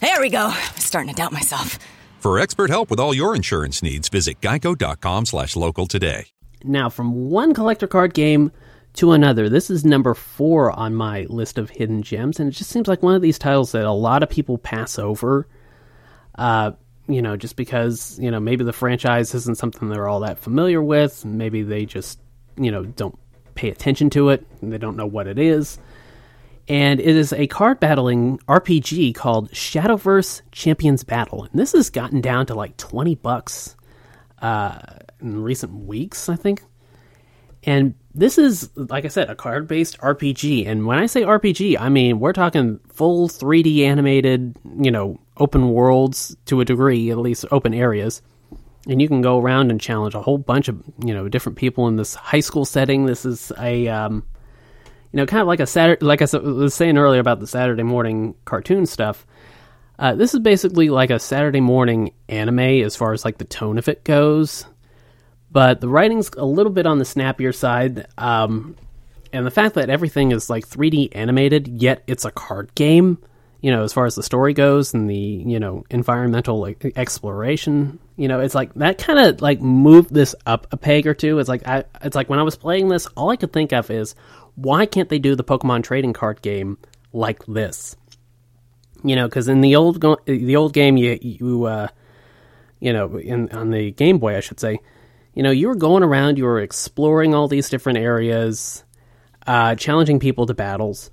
[0.02, 0.48] There we go.
[0.48, 1.78] I'm starting to doubt myself.
[2.28, 6.26] For expert help with all your insurance needs, visit geico.com slash local today.
[6.62, 8.52] Now, from one collector card game
[8.96, 12.68] to another, this is number four on my list of hidden gems, and it just
[12.68, 15.48] seems like one of these titles that a lot of people pass over.
[16.34, 16.72] Uh,
[17.08, 20.82] you know, just because, you know, maybe the franchise isn't something they're all that familiar
[20.82, 21.24] with.
[21.24, 22.20] Maybe they just,
[22.58, 23.18] you know, don't
[23.54, 24.46] pay attention to it.
[24.60, 25.78] They don't know what it is.
[26.68, 31.44] And it is a card battling RPG called Shadowverse Champions Battle.
[31.44, 33.74] And this has gotten down to like 20 bucks
[34.42, 34.78] uh,
[35.20, 36.62] in recent weeks, I think.
[37.64, 40.66] And this is, like I said, a card based RPG.
[40.66, 45.70] And when I say RPG, I mean we're talking full 3D animated, you know, open
[45.70, 48.20] worlds to a degree, at least open areas.
[48.86, 51.88] and you can go around and challenge a whole bunch of you know different people
[51.88, 53.06] in this high school setting.
[53.06, 54.24] This is a um,
[55.12, 57.82] you know kind of like a Saturday, like I was saying earlier about the Saturday
[57.82, 59.26] morning cartoon stuff.
[59.98, 63.78] Uh, this is basically like a Saturday morning anime as far as like the tone
[63.78, 64.64] of it goes,
[65.50, 68.06] but the writing's a little bit on the snappier side.
[68.16, 68.76] Um,
[69.32, 73.18] and the fact that everything is like 3D animated, yet it's a card game
[73.60, 77.98] you know, as far as the story goes and the, you know, environmental like, exploration,
[78.16, 81.38] you know, it's like that kind of like moved this up a peg or two.
[81.38, 83.90] It's like I it's like when I was playing this, all I could think of
[83.90, 84.14] is
[84.60, 86.78] why can't they do the Pokemon trading card game
[87.12, 87.96] like this?
[89.04, 91.88] You know, cuz in the old go- the old game you you uh
[92.80, 94.78] you know, in on the Game Boy, I should say,
[95.34, 98.84] you know, you were going around, you were exploring all these different areas,
[99.46, 101.10] uh challenging people to battles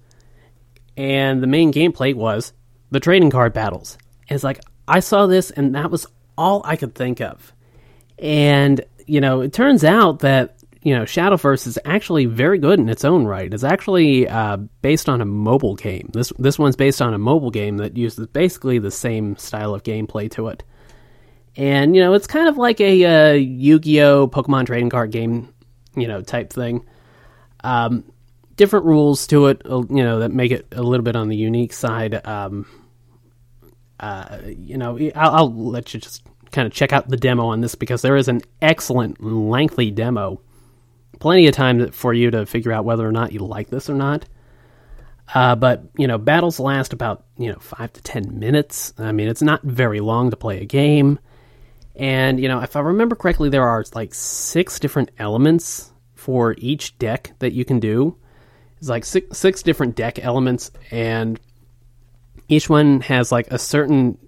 [0.98, 2.54] and the main gameplay was
[2.92, 3.98] the trading card battles.
[4.30, 7.54] And it's like I saw this, and that was all I could think of.
[8.20, 12.90] And you know, it turns out that you know Shadowverse is actually very good in
[12.90, 13.52] its own right.
[13.52, 16.12] It's actually uh, based on a mobile game.
[16.14, 19.82] This this one's based on a mobile game that uses basically the same style of
[19.82, 20.64] gameplay to it.
[21.56, 25.52] And you know, it's kind of like a uh, Yu-Gi-Oh, Pokemon trading card game,
[25.96, 26.86] you know, type thing.
[27.64, 28.04] Um,
[28.56, 31.36] different rules to it, uh, you know, that make it a little bit on the
[31.36, 32.26] unique side.
[32.28, 32.68] Um,
[34.00, 36.22] uh, you know, I'll, I'll, let you just
[36.52, 40.42] kind of check out the demo on this because there is an excellent, lengthy demo.
[41.26, 43.96] Plenty of time for you to figure out whether or not you like this or
[43.96, 44.26] not.
[45.34, 48.94] Uh, but you know, battles last about you know five to ten minutes.
[49.00, 51.18] I mean, it's not very long to play a game.
[51.96, 56.96] And you know, if I remember correctly, there are like six different elements for each
[57.00, 58.16] deck that you can do.
[58.78, 61.40] It's like six, six different deck elements, and
[62.48, 64.20] each one has like a certain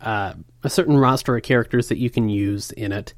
[0.00, 0.32] uh,
[0.64, 3.12] a certain roster of characters that you can use in it.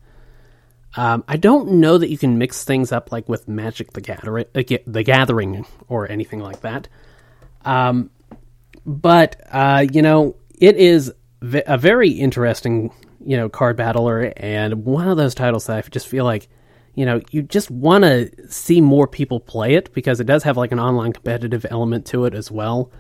[0.97, 4.47] Um, I don't know that you can mix things up like with Magic the Gathering,
[4.55, 6.89] uh, the Gathering, or anything like that.
[7.65, 8.11] Um,
[8.87, 11.13] but uh, you know, it is
[11.43, 12.93] a very interesting,
[13.25, 16.49] you know, card battler, and one of those titles that I just feel like
[16.99, 20.57] you know, you just want to see more people play it because it does have
[20.57, 22.91] like an online competitive element to it as well.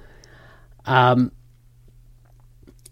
[0.86, 1.32] Um,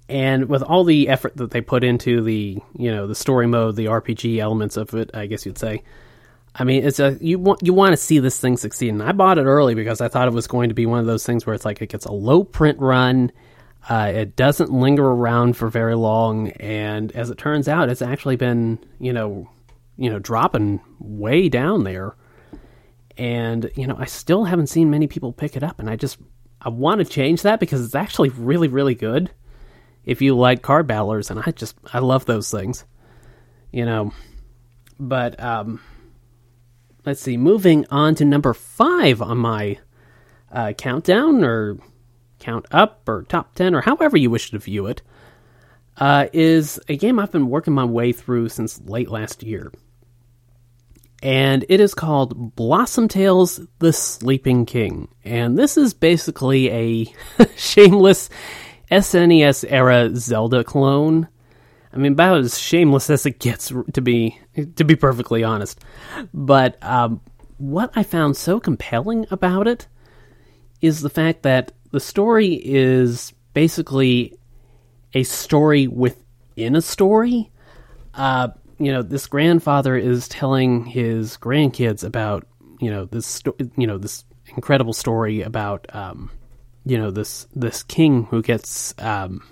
[0.08, 3.76] and with all the effort that they put into the, you know, the story mode,
[3.76, 5.82] the RPG elements of it, I guess you'd say.
[6.54, 8.88] I mean, it's a you want you want to see this thing succeed.
[8.88, 11.06] And I bought it early because I thought it was going to be one of
[11.06, 13.30] those things where it's like it gets a low print run.
[13.88, 18.36] Uh, it doesn't linger around for very long, and as it turns out, it's actually
[18.36, 19.48] been you know
[19.96, 22.14] you know, dropping way down there.
[23.16, 25.80] And, you know, I still haven't seen many people pick it up.
[25.80, 26.18] And I just,
[26.60, 29.30] I want to change that because it's actually really, really good
[30.06, 31.30] if you like card battlers.
[31.30, 32.84] And I just, I love those things,
[33.72, 34.12] you know.
[34.98, 35.80] But, um,
[37.04, 39.78] let's see, moving on to number five on my
[40.50, 41.78] uh, countdown or
[42.38, 45.02] count up or top 10 or however you wish to view it,
[45.98, 49.72] uh, is a game I've been working my way through since late last year
[51.22, 55.08] and it is called Blossom Tales The Sleeping King.
[55.24, 58.28] And this is basically a shameless
[58.90, 61.28] SNES era Zelda clone.
[61.92, 64.38] I mean, about as shameless as it gets to be,
[64.76, 65.80] to be perfectly honest.
[66.34, 67.20] But um,
[67.58, 69.88] what I found so compelling about it
[70.80, 74.36] is the fact that the story is basically
[75.14, 77.50] a story within a story.
[78.14, 82.46] Uh, you know, this grandfather is telling his grandkids about,
[82.78, 83.42] you know, this,
[83.76, 84.24] you know, this
[84.54, 86.30] incredible story about, um,
[86.86, 89.42] you know, this this king who gets um,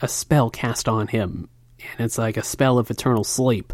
[0.00, 1.48] a spell cast on him,
[1.78, 3.72] and it's like a spell of eternal sleep.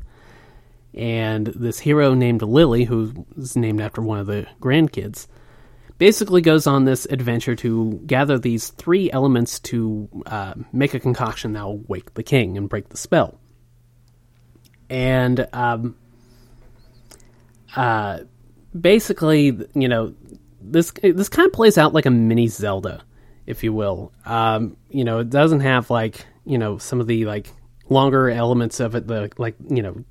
[0.92, 5.28] And this hero named Lily, who is named after one of the grandkids,
[5.96, 11.52] basically goes on this adventure to gather these three elements to uh, make a concoction
[11.54, 13.38] that will wake the king and break the spell
[14.90, 15.96] and um,
[17.76, 18.18] uh,
[18.78, 20.14] basically, you know,
[20.60, 23.02] this this kind of plays out like a mini Zelda,
[23.46, 24.12] if you will.
[24.24, 27.50] Um, you know, it doesn't have like you know some of the like
[27.88, 30.04] longer elements of it, the like you know.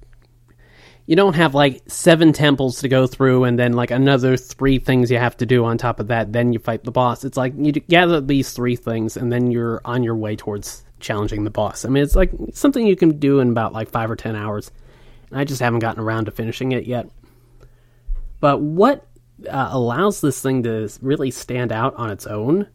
[1.05, 5.09] You don't have like seven temples to go through and then like another three things
[5.09, 6.31] you have to do on top of that.
[6.31, 7.25] Then you fight the boss.
[7.25, 11.45] It's like you gather these three things and then you're on your way towards challenging
[11.45, 11.83] the boss.
[11.83, 14.69] I mean, it's like something you can do in about like five or ten hours.
[15.31, 17.09] I just haven't gotten around to finishing it yet.
[18.39, 19.05] But what
[19.47, 22.67] uh, allows this thing to really stand out on its own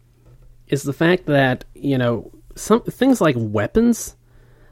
[0.69, 4.17] is the fact that you know some things like weapons,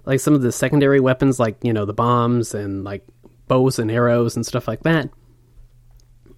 [0.04, 3.04] like some of the secondary weapons, like you know the bombs and like
[3.48, 5.10] bows and arrows and stuff like that,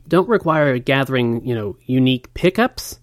[0.09, 3.01] don't require gathering you know unique pickups.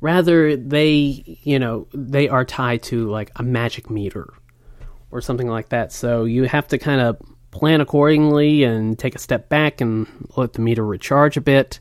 [0.00, 4.32] Rather, they you know they are tied to like a magic meter
[5.10, 5.92] or something like that.
[5.92, 7.20] So you have to kind of
[7.54, 11.80] plan accordingly and take a step back and let the meter recharge a bit.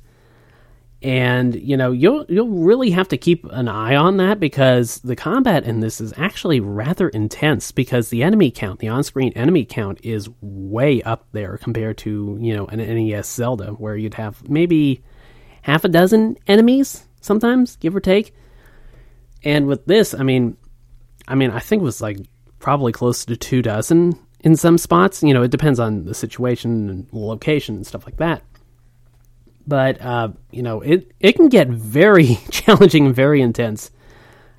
[1.02, 5.18] And you know you'll you'll really have to keep an eye on that because the
[5.18, 10.00] combat in this is actually rather intense because the enemy count the on-screen enemy count
[10.02, 15.04] is way up there compared to you know an NES Zelda where you'd have maybe
[15.64, 18.34] half a dozen enemies sometimes give or take.
[19.44, 20.56] And with this I mean
[21.28, 22.20] I mean I think it was like
[22.60, 26.90] probably close to two dozen in some spots you know it depends on the situation
[26.90, 28.44] and location and stuff like that
[29.66, 33.92] but uh, you know it it can get very challenging and very intense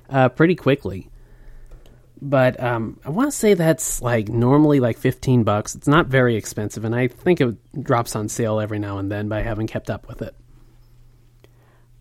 [0.09, 1.09] uh, pretty quickly.
[2.21, 5.75] But um, I want to say that's like normally like fifteen bucks.
[5.75, 9.27] It's not very expensive, and I think it drops on sale every now and then.
[9.27, 10.35] But I haven't kept up with it.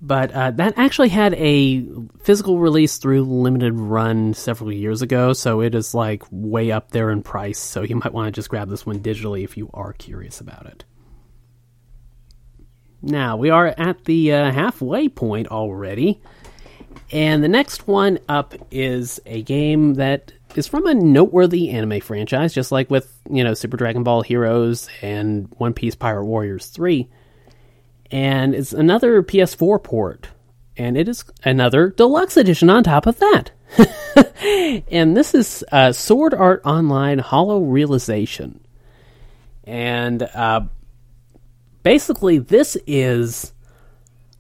[0.05, 1.87] But uh, that actually had a
[2.21, 7.11] physical release through limited run several years ago, so it is like way up there
[7.11, 7.59] in price.
[7.59, 10.67] So you might want to just grab this one digitally if you are curious about
[10.67, 10.85] it.
[13.01, 16.21] Now, we are at the uh, halfway point already.
[17.11, 22.53] And the next one up is a game that is from a noteworthy anime franchise,
[22.53, 27.09] just like with, you know, Super Dragon Ball Heroes and One Piece Pirate Warriors 3.
[28.11, 30.29] And it's another PS4 port.
[30.77, 33.51] And it is another deluxe edition on top of that.
[34.91, 38.61] and this is uh, Sword Art Online Hollow Realization.
[39.65, 40.63] And uh,
[41.83, 43.53] basically this is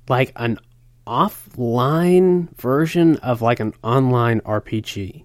[0.09, 0.59] like an
[1.07, 5.25] offline version of like an online RPG.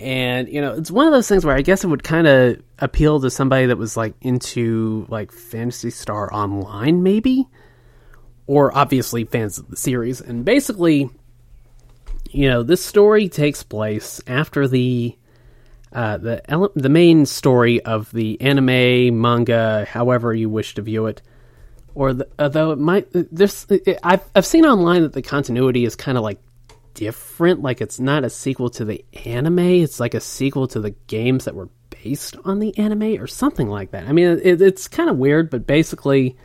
[0.00, 2.62] And you know, it's one of those things where I guess it would kind of
[2.78, 7.46] appeal to somebody that was like into like Phantasy Star Online maybe
[8.46, 10.20] or obviously fans of the series.
[10.20, 11.10] And basically,
[12.30, 15.16] you know, this story takes place after the
[15.92, 21.06] uh, the ele- the main story of the anime, manga, however you wish to view
[21.06, 21.20] it,
[21.94, 23.66] or the, although it might this
[24.02, 26.38] I've I've seen online that the continuity is kind of like
[27.00, 30.90] different, like it's not a sequel to the anime, it's like a sequel to the
[31.06, 31.70] games that were
[32.02, 34.06] based on the anime or something like that.
[34.06, 36.36] I mean, it, it's kind of weird, but basically.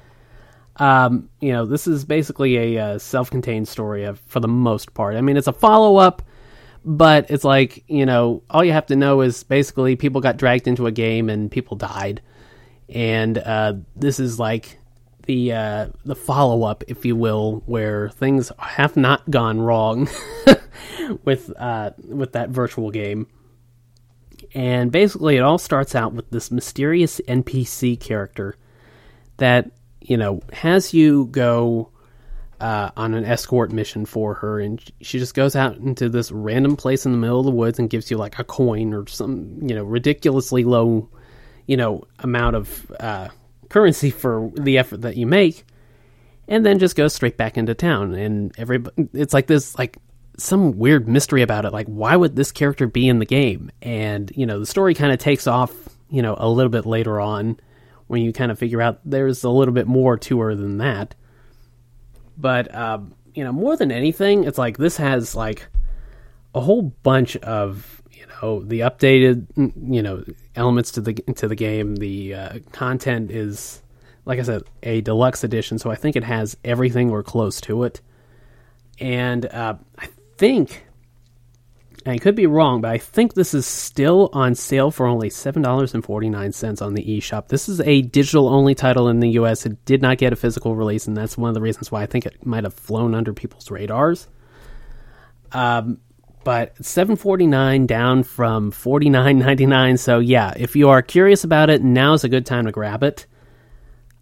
[0.78, 5.16] Um, you know, this is basically a uh, self-contained story of, for the most part.
[5.16, 6.22] I mean, it's a follow-up
[6.88, 10.68] but it's like you know all you have to know is basically people got dragged
[10.68, 12.22] into a game and people died
[12.89, 14.78] and uh, this is like
[15.26, 20.07] the uh, the follow up, if you will, where things have not gone wrong
[21.23, 23.28] with uh, with that virtual game.
[24.53, 28.55] And basically, it all starts out with this mysterious NPC character
[29.38, 29.71] that
[30.01, 31.89] you know has you go
[32.59, 36.76] uh, on an escort mission for her, and she just goes out into this random
[36.76, 39.59] place in the middle of the woods and gives you like a coin or some
[39.61, 41.09] you know ridiculously low,
[41.67, 43.28] you know, amount of uh,
[43.70, 45.66] currency for the effort that you make,
[46.47, 48.13] and then just goes straight back into town.
[48.13, 49.97] And every it's like this like
[50.38, 51.74] some weird mystery about it.
[51.74, 53.72] Like, why would this character be in the game?
[53.82, 55.74] And you know, the story kind of takes off.
[56.09, 57.59] You know, a little bit later on
[58.07, 61.16] when you kind of figure out there's a little bit more to her than that
[62.38, 65.68] but um, you know, more than anything, it's like this has like
[66.53, 68.01] a whole bunch of
[68.41, 70.23] know the updated you know
[70.55, 71.95] elements to the to the game.
[71.95, 73.81] The uh, content is
[74.25, 77.83] like I said, a deluxe edition, so I think it has everything or close to
[77.83, 78.01] it.
[78.99, 80.07] And uh, I
[80.38, 80.86] think
[82.07, 86.81] I could be wrong, but I think this is still on sale for only $7.49
[86.81, 87.47] on the eShop.
[87.47, 89.65] This is a digital only title in the US.
[89.65, 92.05] It did not get a physical release, and that's one of the reasons why I
[92.05, 94.27] think it might have flown under people's radars.
[95.51, 95.99] Um,
[96.46, 102.30] but 749 down from 49.99 so yeah if you are curious about it now's a
[102.30, 103.26] good time to grab it.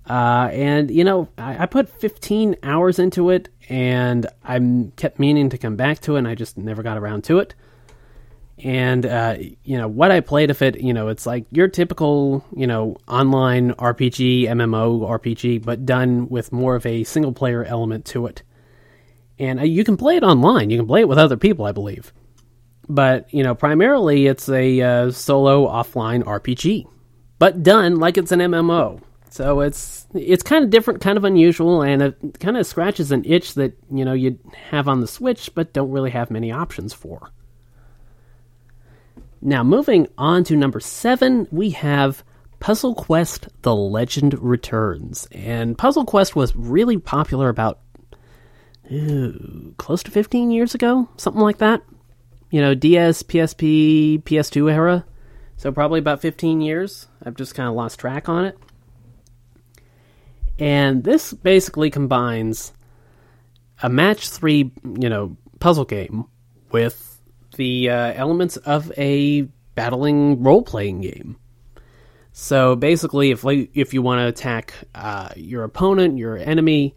[0.10, 4.60] Uh, and you know I, I, put 15 hours into it and i
[4.98, 7.54] kept meaning to come back to it and i just never got around to it.
[8.60, 12.46] And uh, you know what I played of it, you know, it's like your typical,
[12.56, 18.06] you know, online RPG, MMO RPG, but done with more of a single player element
[18.06, 18.44] to it.
[19.40, 20.70] And uh, you can play it online.
[20.70, 22.14] You can play it with other people, I believe.
[22.88, 26.86] But you know, primarily it's a uh, solo offline RPG,
[27.40, 29.02] but done like it's an MMO.
[29.30, 33.26] So it's it's kind of different, kind of unusual, and it kind of scratches an
[33.26, 34.38] itch that you know you
[34.70, 37.32] have on the Switch, but don't really have many options for.
[39.42, 42.24] Now, moving on to number seven, we have
[42.62, 45.28] Puzzle Quest The Legend Returns.
[45.34, 47.80] And Puzzle Quest was really popular about
[49.78, 51.82] close to 15 years ago, something like that.
[52.50, 55.06] You know, DS, PSP, PS2 era.
[55.58, 57.08] So probably about 15 years.
[57.24, 58.58] I've just kind of lost track on it.
[60.60, 62.74] And this basically combines
[63.82, 66.26] a match three, you know, puzzle game
[66.72, 67.22] with
[67.56, 69.44] the uh, elements of a
[69.76, 71.38] battling role playing game.
[72.34, 76.96] So basically, if if you want to attack uh, your opponent, your enemy,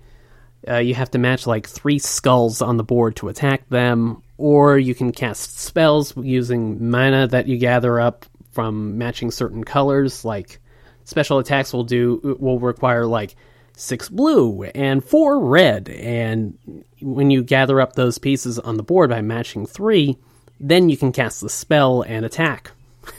[0.68, 4.78] uh, you have to match like three skulls on the board to attack them, or
[4.78, 10.24] you can cast spells using mana that you gather up from matching certain colors.
[10.24, 10.60] Like
[11.04, 13.36] special attacks will do will require like
[13.76, 16.58] six blue and four red, and
[17.00, 20.16] when you gather up those pieces on the board by matching three,
[20.58, 22.72] then you can cast the spell and attack.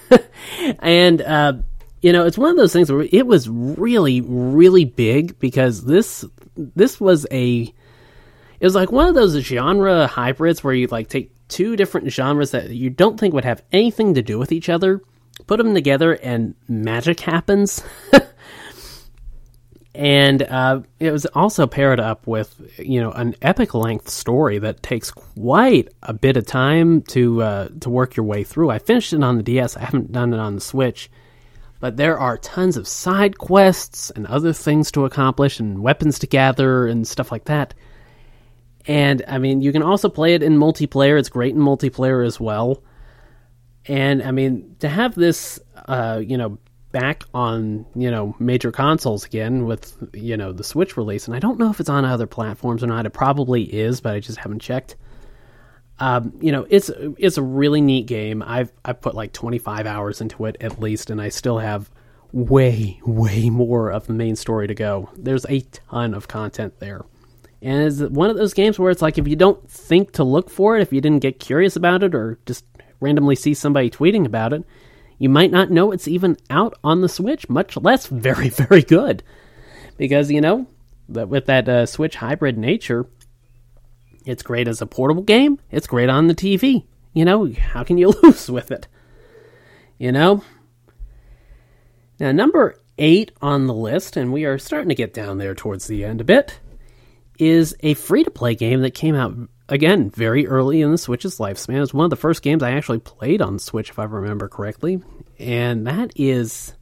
[0.80, 1.54] and uh,
[2.02, 6.26] you know, it's one of those things where it was really, really big because this
[6.58, 7.74] this was a
[8.60, 12.52] it was like one of those genre hybrids where you like take two different genres
[12.52, 15.02] that you don't think would have anything to do with each other,
[15.46, 17.84] put them together, and magic happens.
[19.96, 24.84] and uh, it was also paired up with you know an epic length story that
[24.84, 28.70] takes quite a bit of time to uh, to work your way through.
[28.70, 29.78] I finished it on the DS.
[29.78, 31.10] I haven't done it on the Switch
[31.80, 36.28] but there are tons of side quests and other things to accomplish and weapons to
[36.28, 37.74] gather and stuff like that.
[38.86, 41.20] And I mean, you can also play it in multiplayer.
[41.20, 42.84] It's great in multiplayer as well.
[43.86, 46.58] And I mean, to have this, uh, you know,
[46.92, 51.40] back on you know major consoles again with you know the Switch release, and I
[51.40, 53.06] don't know if it's on other platforms or not.
[53.06, 54.96] It probably is, but I just haven't checked.
[56.00, 58.44] Um, you know, it's it's a really neat game.
[58.44, 61.90] I've I've put like 25 hours into it at least, and I still have
[62.32, 65.10] way way more of the main story to go.
[65.18, 67.06] There's a ton of content there,
[67.62, 70.50] and it's one of those games where it's like if you don't think to look
[70.50, 72.64] for it, if you didn't get curious about it, or just
[73.00, 74.64] randomly see somebody tweeting about it,
[75.18, 77.50] you might not know it's even out on the Switch.
[77.50, 79.24] Much less very very good,
[79.98, 80.68] because you know
[81.10, 83.08] that with that uh, Switch hybrid nature
[84.28, 85.60] it's great as a portable game.
[85.72, 86.86] It's great on the TV.
[87.14, 88.88] You know, how can you lose with it?
[89.98, 90.44] You know?
[92.20, 95.88] Now, number eight on the list, and we are starting to get down there towards
[95.88, 96.60] the end a bit,
[97.40, 99.36] is a free to play game that came out,
[99.70, 101.82] again, very early in the Switch's lifespan.
[101.82, 105.02] It's one of the first games I actually played on Switch, if I remember correctly,
[105.40, 106.74] and that is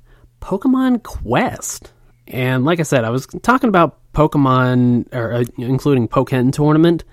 [0.42, 1.92] Pokemon Quest.
[2.28, 7.04] And like I said, I was talking about Pokemon, or uh, including Pokken Tournament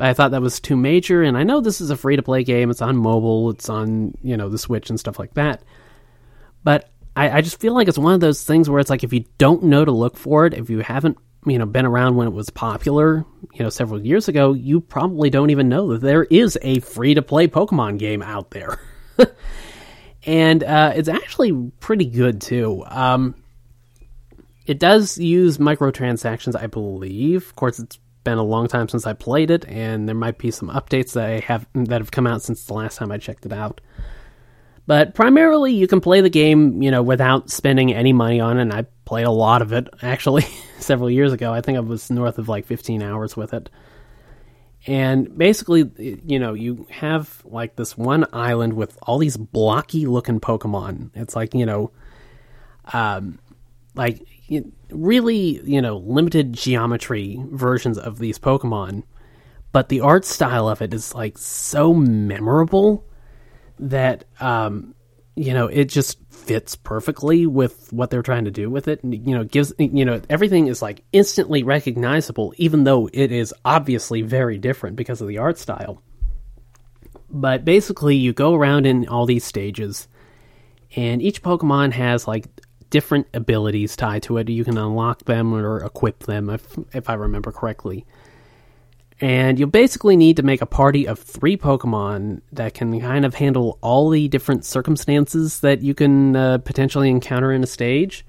[0.00, 1.22] I thought that was too major.
[1.22, 2.70] And I know this is a free to play game.
[2.70, 3.50] It's on mobile.
[3.50, 5.62] It's on you know the Switch and stuff like that.
[6.64, 9.12] But I, I just feel like it's one of those things where it's like if
[9.12, 12.26] you don't know to look for it, if you haven't you know been around when
[12.26, 16.24] it was popular, you know several years ago, you probably don't even know that there
[16.24, 18.80] is a free to play Pokemon game out there.
[20.24, 22.84] and uh, it's actually pretty good too.
[22.86, 23.34] Um,
[24.66, 27.44] it does use microtransactions, I believe.
[27.44, 30.50] Of course, it's been a long time since I played it, and there might be
[30.50, 33.46] some updates that I have that have come out since the last time I checked
[33.46, 33.80] it out.
[34.86, 38.62] But primarily, you can play the game, you know, without spending any money on it.
[38.62, 40.46] And I played a lot of it actually
[40.80, 41.52] several years ago.
[41.52, 43.70] I think I was north of like 15 hours with it.
[44.86, 45.88] And basically,
[46.24, 51.10] you know, you have like this one island with all these blocky looking Pokemon.
[51.14, 51.92] It's like, you know,
[52.92, 53.38] um,
[53.94, 54.26] like
[54.90, 59.04] really, you know, limited geometry versions of these Pokemon,
[59.72, 63.06] but the art style of it is like so memorable
[63.78, 64.94] that um,
[65.36, 69.02] you know, it just fits perfectly with what they're trying to do with it.
[69.02, 73.54] And, you know, gives you know, everything is like instantly recognizable even though it is
[73.64, 76.02] obviously very different because of the art style.
[77.30, 80.08] But basically, you go around in all these stages
[80.96, 82.48] and each Pokemon has like
[82.90, 84.48] different abilities tied to it.
[84.48, 88.04] You can unlock them or equip them, if if I remember correctly.
[89.20, 93.34] And you'll basically need to make a party of three Pokemon that can kind of
[93.34, 98.24] handle all the different circumstances that you can uh, potentially encounter in a stage.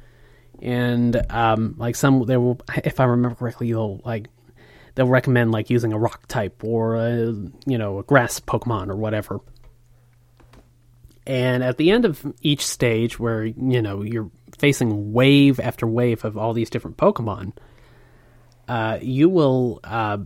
[0.62, 4.28] And um, like some, there will, if I remember correctly, they'll like
[4.95, 7.18] they'll recommend like using a rock type or a
[7.66, 9.39] you know a grass Pokemon or whatever.
[11.26, 14.30] And at the end of each stage, where you know you're
[14.62, 17.51] facing wave after wave of all these different Pokemon,
[18.68, 20.20] uh, you will uh,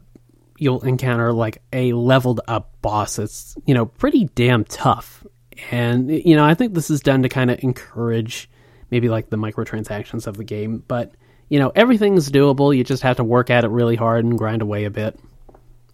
[0.57, 5.25] you'll encounter like a leveled up boss that's you know pretty damn tough,
[5.71, 8.49] And, you know, I think this is done to kind of encourage
[8.91, 10.83] maybe like the microtransactions of the game.
[10.88, 11.13] But,
[11.49, 12.75] you know, everything's doable.
[12.75, 15.19] You just have to work at it really hard and grind away a bit.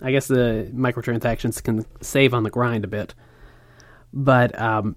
[0.02, 3.14] I guess the microtransactions can save on the grind a bit.
[4.14, 4.96] But, um,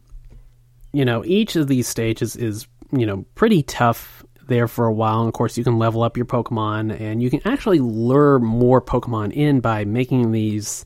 [0.92, 5.20] you know, each of these stages is, you know, pretty tough there for a while.
[5.20, 8.80] And of course, you can level up your Pokemon and you can actually lure more
[8.80, 10.84] Pokemon in by making these.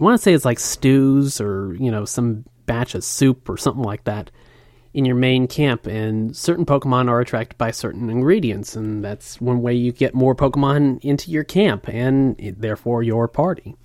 [0.00, 3.56] I want to say it's like stews or, you know, some batch of soup or
[3.56, 4.30] something like that
[4.94, 5.86] in your main camp.
[5.86, 8.74] And certain Pokemon are attracted by certain ingredients.
[8.74, 13.76] And that's one way you get more Pokemon into your camp and therefore your party.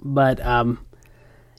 [0.00, 0.86] But, um,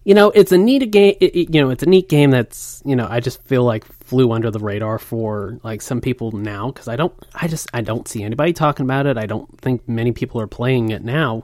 [0.10, 1.16] you know, it's a neat game.
[1.22, 4.32] It, you know, it's a neat game that's you know I just feel like flew
[4.32, 8.08] under the radar for like some people now because I don't, I just I don't
[8.08, 9.20] see anybody talking about it.
[9.20, 11.44] I don't think many people are playing it now.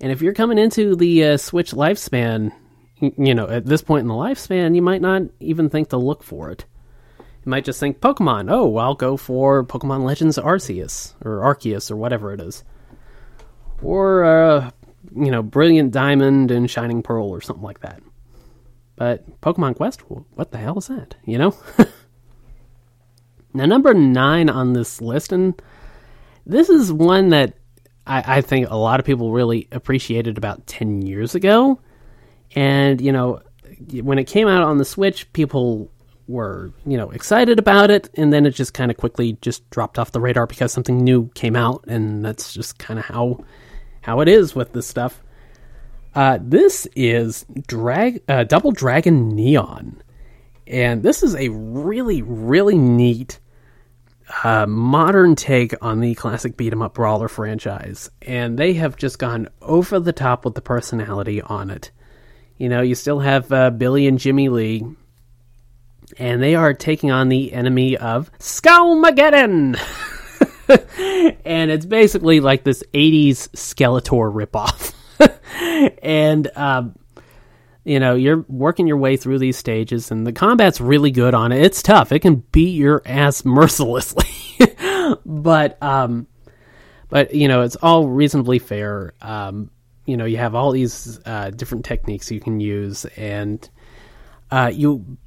[0.00, 2.50] And if you're coming into the uh, Switch lifespan,
[2.98, 6.24] you know, at this point in the lifespan, you might not even think to look
[6.24, 6.64] for it.
[7.20, 8.50] You might just think Pokemon.
[8.50, 12.64] Oh, I'll go for Pokemon Legends Arceus or Arceus or whatever it is,
[13.84, 14.70] or uh,
[15.14, 18.02] you know, Brilliant Diamond and Shining Pearl or something like that.
[18.96, 21.16] But Pokemon Quest, what the hell is that?
[21.24, 21.56] You know?
[23.54, 25.60] now, number nine on this list, and
[26.46, 27.54] this is one that
[28.06, 31.80] I, I, think a lot of people really appreciated about 10 years ago.
[32.54, 33.40] And, you know,
[34.02, 35.90] when it came out on the Switch, people
[36.28, 39.98] were, you know, excited about it, and then it just kind of quickly just dropped
[39.98, 43.40] off the radar because something new came out, and that's just kind of how
[44.04, 45.22] how it is with this stuff.
[46.14, 50.02] Uh, this is drag uh, Double Dragon Neon,
[50.66, 53.40] and this is a really really neat
[54.44, 59.18] uh, modern take on the classic beat 'em up brawler franchise, and they have just
[59.18, 61.90] gone over the top with the personality on it.
[62.58, 64.84] You know, you still have uh, Billy and Jimmy Lee,
[66.18, 69.80] and they are taking on the enemy of Skullmageddon.
[71.44, 74.94] and it's basically like this 80s Skeletor ripoff.
[76.02, 76.96] and, um,
[77.84, 81.52] you know, you're working your way through these stages, and the combat's really good on
[81.52, 81.62] it.
[81.62, 82.12] It's tough.
[82.12, 84.28] It can beat your ass mercilessly.
[85.26, 86.26] but, um,
[87.10, 89.12] but, you know, it's all reasonably fair.
[89.20, 89.70] Um,
[90.06, 93.68] you know, you have all these uh, different techniques you can use, and
[94.50, 95.18] uh, you,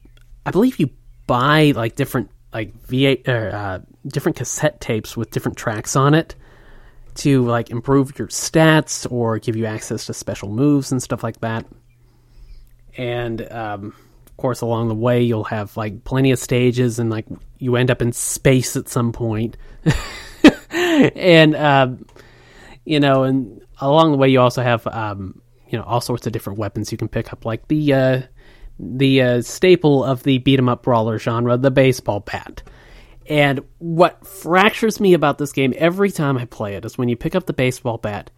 [0.45, 0.89] I believe you
[1.25, 6.36] buy like different like V8 or uh, different cassette tapes with different tracks on it
[7.16, 11.39] to like improve your stats or give you access to special moves and stuff like
[11.41, 11.66] that.
[12.95, 13.93] And um,
[14.26, 17.26] of course, along the way, you'll have like plenty of stages, and like
[17.60, 19.58] you end up in space at some point.
[20.72, 21.89] and uh,
[22.86, 26.34] you know, and along the way, you also have um, you know all sorts of
[26.34, 28.22] different weapons you can pick up, like the uh,
[28.80, 32.63] the uh, staple of the beat 'em up brawler genre, the baseball bat.
[33.30, 37.17] And what fractures me about this game every time I play it is when you
[37.17, 38.30] pick up the baseball bat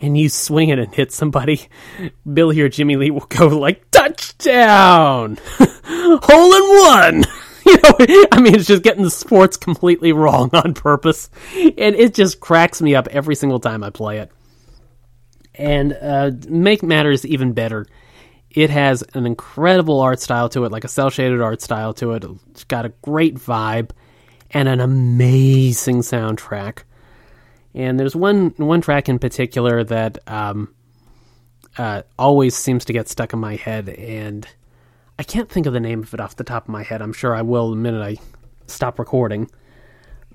[0.00, 1.68] and you swing it and hit somebody,
[2.32, 7.24] Billy or Jimmy Lee will go like touchdown, hole in one.
[7.64, 12.12] You know, I mean, it's just getting the sports completely wrong on purpose, and it
[12.12, 14.32] just cracks me up every single time I play it.
[15.54, 17.86] And uh, make matters even better,
[18.54, 22.12] it has an incredible art style to it, like a cel shaded art style to
[22.12, 22.24] it.
[22.50, 23.90] It's got a great vibe
[24.50, 26.80] and an amazing soundtrack.
[27.74, 30.74] And there's one one track in particular that um,
[31.78, 34.46] uh, always seems to get stuck in my head, and
[35.18, 37.00] I can't think of the name of it off the top of my head.
[37.00, 38.16] I'm sure I will the minute I
[38.66, 39.50] stop recording.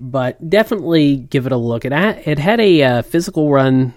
[0.00, 1.84] But definitely give it a look.
[1.84, 3.94] It it had a uh, physical run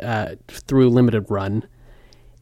[0.00, 1.66] uh, through limited run,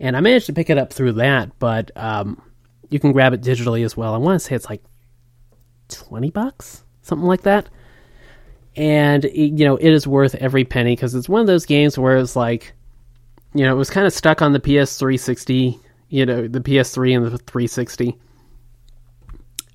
[0.03, 1.59] and I managed to pick it up through that.
[1.59, 2.43] But um,
[2.91, 4.13] you can grab it digitally as well.
[4.13, 4.83] I want to say it's like
[5.89, 7.69] twenty bucks something like that.
[8.75, 12.17] And you know, it is worth every penny because it's one of those games where
[12.17, 12.73] it's like,
[13.55, 15.79] you know, it was kind of stuck on the PS360,
[16.09, 18.17] you know, the PS3 and the 360.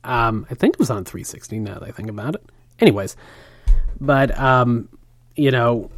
[0.03, 2.43] Um, I think it was on 360 now that I think about it.
[2.79, 3.15] Anyways,
[3.99, 4.89] but um,
[5.35, 5.91] you know,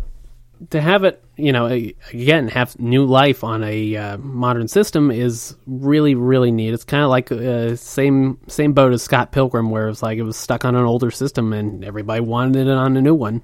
[0.71, 5.55] to have it, you know, again, have new life on a uh, modern system is
[5.65, 6.73] really, really neat.
[6.73, 10.23] It's kind of like uh, same same boat as Scott Pilgrim, where it's like it
[10.23, 13.41] was stuck on an older system and everybody wanted it on a new one.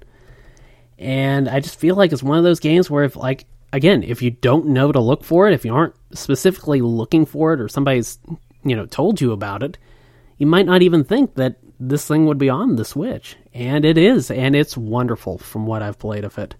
[0.97, 4.21] And I just feel like it's one of those games where, if like again, if
[4.21, 7.69] you don't know to look for it, if you aren't specifically looking for it, or
[7.69, 8.19] somebody's
[8.63, 9.77] you know told you about it,
[10.37, 13.97] you might not even think that this thing would be on the Switch, and it
[13.97, 16.55] is, and it's wonderful from what I've played of it.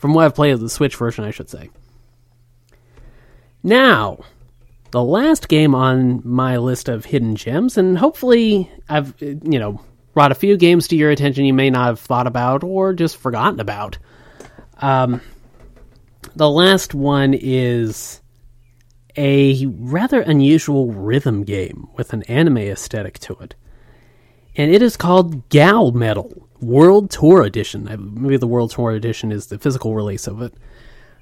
[0.00, 1.68] From what I've played of the Switch version, I should say.
[3.62, 4.20] Now,
[4.92, 9.78] the last game on my list of hidden gems, and hopefully I've, you know,
[10.14, 13.18] brought a few games to your attention you may not have thought about or just
[13.18, 13.98] forgotten about.
[14.78, 15.20] Um,
[16.34, 18.22] the last one is
[19.18, 23.54] a rather unusual rhythm game with an anime aesthetic to it.
[24.56, 27.88] And it is called Gal Metal World Tour Edition.
[28.14, 30.54] Maybe the World Tour Edition is the physical release of it.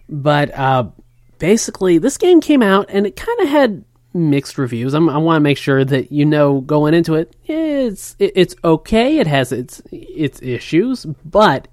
[0.09, 0.91] But uh,
[1.39, 3.85] basically, this game came out and it kind of had
[4.15, 4.95] mixed reviews.
[4.95, 8.55] I'm, i want to make sure that you know going into it, it's it, it's
[8.65, 9.19] okay.
[9.19, 11.69] It has its its issues, but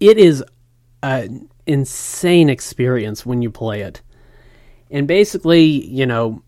[0.00, 0.44] it is
[1.02, 4.02] an insane experience when you play it.
[4.90, 6.42] And basically, you know,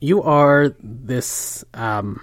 [0.00, 2.20] you are this um,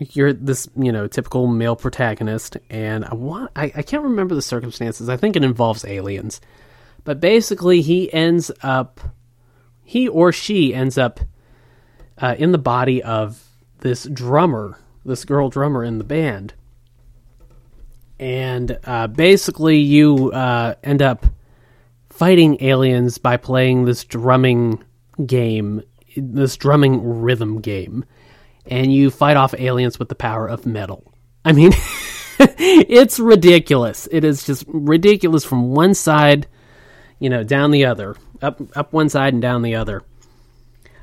[0.00, 4.42] you're this you know typical male protagonist, and I want I, I can't remember the
[4.42, 5.08] circumstances.
[5.08, 6.40] I think it involves aliens,
[7.04, 9.00] but basically he ends up
[9.84, 11.20] he or she ends up
[12.18, 13.44] uh, in the body of
[13.80, 16.54] this drummer, this girl drummer in the band,
[18.18, 21.26] and uh, basically you uh, end up
[22.08, 24.82] fighting aliens by playing this drumming
[25.26, 25.82] game,
[26.16, 28.04] this drumming rhythm game
[28.66, 31.12] and you fight off aliens with the power of metal.
[31.44, 31.72] I mean,
[32.38, 34.08] it's ridiculous.
[34.10, 36.46] It is just ridiculous from one side,
[37.18, 40.02] you know, down the other, up up one side and down the other.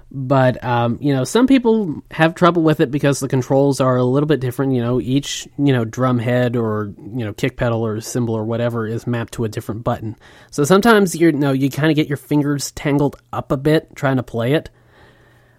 [0.09, 4.05] But um, you know, some people have trouble with it because the controls are a
[4.05, 4.73] little bit different.
[4.73, 8.45] You know, each you know drum head or you know kick pedal or cymbal or
[8.45, 10.15] whatever is mapped to a different button.
[10.49, 14.15] So sometimes you know you kind of get your fingers tangled up a bit trying
[14.15, 14.69] to play it.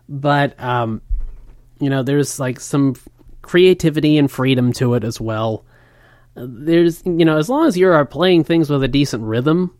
[0.09, 1.03] But um,
[1.81, 2.95] you know, there's like some
[3.43, 5.64] creativity and freedom to it as well.
[6.35, 9.76] There's, you know, as long as you are playing things with a decent rhythm,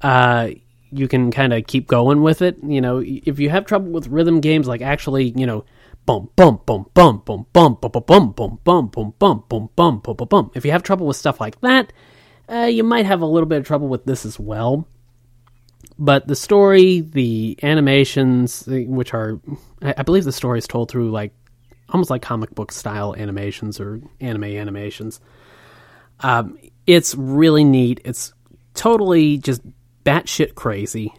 [0.00, 0.50] uh,
[0.90, 2.56] you can kind of keep going with it.
[2.62, 5.64] You know, if you have trouble with rhythm games, like actually, you know,
[6.06, 10.28] bum bum bum bum bum bum bum bum bum bum bum bum bum bum bum
[10.28, 10.50] bum.
[10.54, 11.92] If you have trouble with stuff like that,
[12.48, 14.86] uh, you might have a little bit of trouble with this as well.
[15.98, 19.40] But the story, the animations, which are,
[19.80, 21.32] I believe the story is told through like
[21.88, 25.20] almost like comic book style animations or anime animations.
[26.20, 28.00] Um, it's really neat.
[28.04, 28.32] It's
[28.74, 29.62] totally just
[30.04, 31.14] batshit crazy.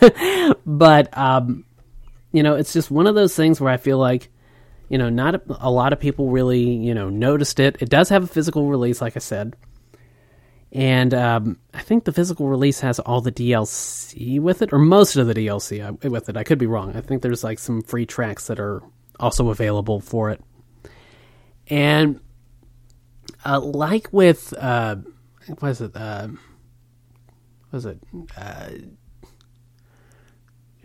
[0.66, 1.64] but, um,
[2.30, 4.28] you know, it's just one of those things where I feel like,
[4.88, 7.78] you know, not a, a lot of people really, you know, noticed it.
[7.80, 9.56] It does have a physical release, like I said
[10.72, 15.16] and um, I think the physical release has all the DLC with it, or most
[15.16, 16.36] of the DLC with it.
[16.36, 16.94] I could be wrong.
[16.94, 18.82] I think there's like some free tracks that are
[19.18, 20.42] also available for it.
[21.68, 22.20] And
[23.46, 24.96] uh, like with uh,
[25.58, 25.96] what is it?
[25.96, 26.28] Uh,
[27.70, 27.98] what is it?
[28.36, 28.68] Uh,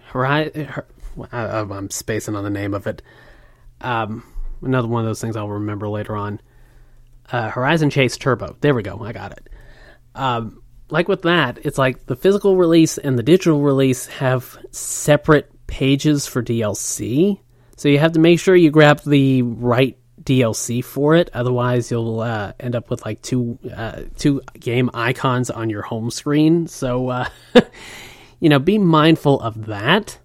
[0.05, 0.69] Horizon,
[1.31, 3.01] I'm spacing on the name of it.
[3.81, 4.23] Um,
[4.61, 6.39] another one of those things I'll remember later on.
[7.29, 8.55] Uh, Horizon Chase Turbo.
[8.61, 9.01] There we go.
[9.01, 9.49] I got it
[10.15, 15.49] um, like with that, it's like the physical release and the digital release have separate
[15.67, 17.39] pages for DLC.
[17.77, 21.29] So you have to make sure you grab the right DLC for it.
[21.33, 26.11] Otherwise, you'll uh, end up with like two uh, two game icons on your home
[26.11, 26.67] screen.
[26.67, 27.29] So uh,
[28.39, 30.17] you know, be mindful of that.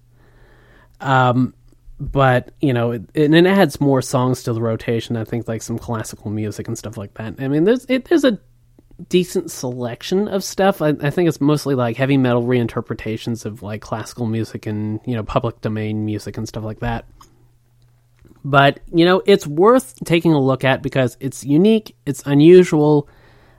[1.01, 1.53] Um,
[1.99, 5.17] but you know, it, and it adds more songs to the rotation.
[5.17, 7.35] I think like some classical music and stuff like that.
[7.39, 8.39] I mean, there's it, there's a
[9.07, 10.81] decent selection of stuff.
[10.81, 15.15] I, I, think it's mostly like heavy metal reinterpretations of like classical music and you
[15.15, 17.05] know public domain music and stuff like that.
[18.43, 23.07] But you know, it's worth taking a look at because it's unique, it's unusual.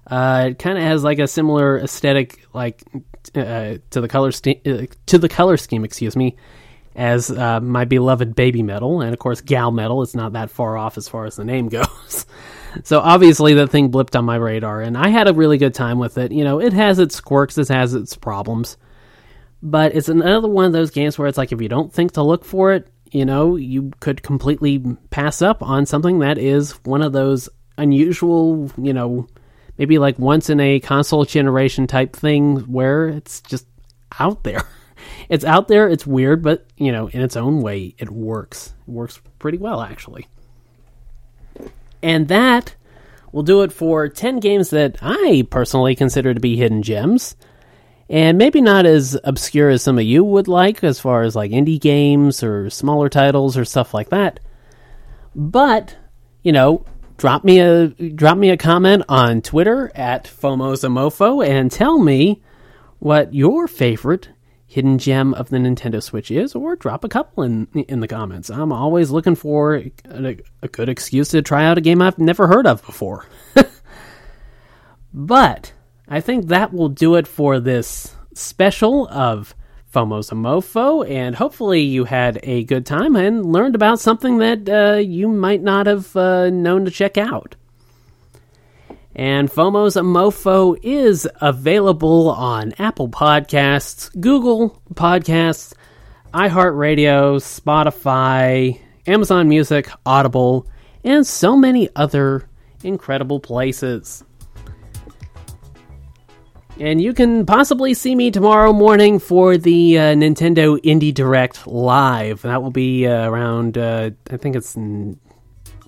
[0.07, 2.83] Uh, it kind of has like a similar aesthetic, like
[3.35, 6.37] uh, to the color st- uh, to the color scheme, excuse me,
[6.95, 10.03] as uh, my beloved Babymetal, and of course gal metal.
[10.03, 12.27] It's not that far off as far as the name goes.
[12.85, 15.99] So obviously that thing blipped on my radar, and I had a really good time
[15.99, 16.33] with it.
[16.33, 18.77] You know, it has its quirks, it has its problems,
[19.63, 22.23] but it's another one of those games where it's like if you don't think to
[22.23, 24.79] look for it, you know, you could completely
[25.11, 29.27] pass up on something that is one of those unusual, you know,
[29.79, 33.67] maybe like once in a console generation type thing where it's just
[34.19, 34.63] out there.
[35.31, 38.75] It's out there, it's weird, but you know, in its own way, it works.
[38.87, 40.27] It works pretty well actually.
[42.03, 42.75] And that
[43.33, 47.37] will do it for 10 games that I personally consider to be hidden gems.
[48.09, 51.53] And maybe not as obscure as some of you would like, as far as like
[51.53, 54.41] indie games or smaller titles or stuff like that.
[55.37, 55.97] But,
[56.43, 56.85] you know,
[57.19, 62.43] drop me a drop me a comment on Twitter at FOMOSAMOFO and tell me
[62.99, 64.31] what your favorite
[64.71, 68.51] hidden gem of the Nintendo Switch is, or drop a couple in in the comments.
[68.51, 72.47] I'm always looking for a, a good excuse to try out a game I've never
[72.47, 73.27] heard of before.
[75.13, 75.73] but
[76.07, 79.57] I think that will do it for this special of
[79.93, 84.69] FOMO's a Mofo, and hopefully you had a good time and learned about something that
[84.69, 87.57] uh, you might not have uh, known to check out.
[89.21, 95.75] And FOMO's a Mofo is available on Apple Podcasts, Google Podcasts,
[96.33, 100.67] iHeartRadio, Spotify, Amazon Music, Audible,
[101.05, 102.49] and so many other
[102.83, 104.25] incredible places.
[106.79, 112.41] And you can possibly see me tomorrow morning for the uh, Nintendo Indie Direct live.
[112.41, 114.79] That will be uh, around, uh, I think it's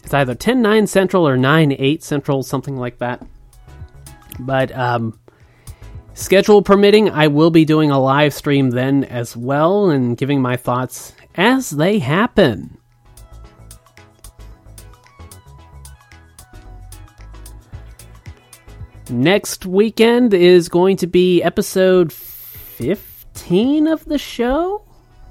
[0.03, 3.24] it's either 10 9 Central or 9 8 Central, something like that.
[4.38, 5.18] But um,
[6.14, 10.57] schedule permitting, I will be doing a live stream then as well and giving my
[10.57, 12.78] thoughts as they happen.
[19.11, 24.84] Next weekend is going to be episode 15 of the show.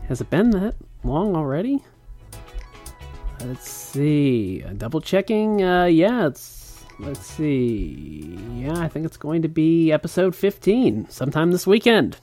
[0.07, 1.83] Has it been that long already?
[3.45, 4.59] Let's see.
[4.77, 5.63] Double checking.
[5.63, 6.83] Uh, yeah, it's.
[6.99, 8.37] Let's see.
[8.53, 12.17] Yeah, I think it's going to be episode 15 sometime this weekend.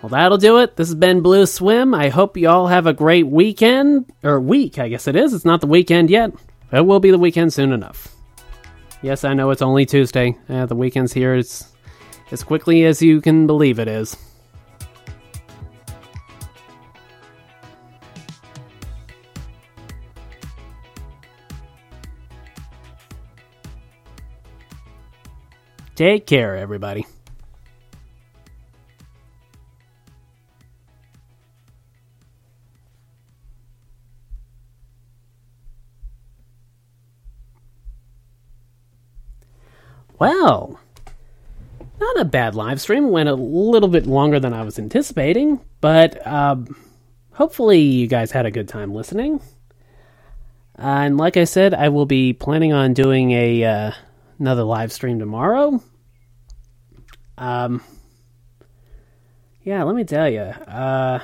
[0.00, 0.76] Well, that'll do it.
[0.76, 1.92] This has been Blue Swim.
[1.92, 4.10] I hope you all have a great weekend.
[4.22, 5.34] Or week, I guess it is.
[5.34, 6.32] It's not the weekend yet.
[6.72, 8.14] It will be the weekend soon enough.
[9.02, 10.38] Yes, I know it's only Tuesday.
[10.48, 11.72] Uh, the weekend's here as,
[12.30, 14.16] as quickly as you can believe it is.
[25.96, 27.06] Take care, everybody.
[40.18, 40.78] Well,
[41.98, 43.08] not a bad live stream.
[43.08, 46.76] Went a little bit longer than I was anticipating, but um,
[47.32, 49.40] hopefully you guys had a good time listening.
[50.78, 53.92] Uh, and like I said, I will be planning on doing a uh,
[54.38, 55.82] another live stream tomorrow.
[57.38, 57.82] Um,
[59.62, 60.40] yeah, let me tell you.
[60.40, 61.20] Uh,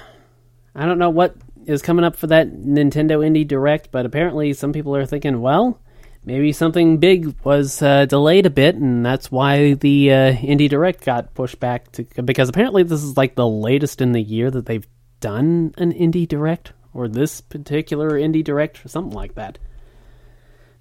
[0.74, 1.36] I don't know what
[1.66, 5.80] is coming up for that Nintendo Indie Direct, but apparently some people are thinking, well,
[6.24, 11.04] maybe something big was uh, delayed a bit, and that's why the uh, Indie Direct
[11.04, 14.66] got pushed back to because apparently this is like the latest in the year that
[14.66, 14.86] they've
[15.20, 19.58] done an Indie Direct or this particular Indie Direct or something like that.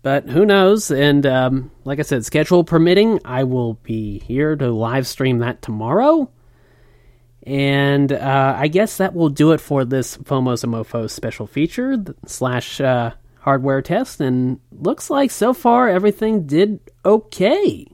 [0.04, 0.90] But who knows?
[0.90, 5.62] And um, like I said, schedule permitting, I will be here to live stream that
[5.62, 6.32] tomorrow.
[7.44, 12.04] And uh, I guess that will do it for this FOMO's and Mofo special feature
[12.26, 17.88] slash uh, hardware test, and looks like so far everything did okay.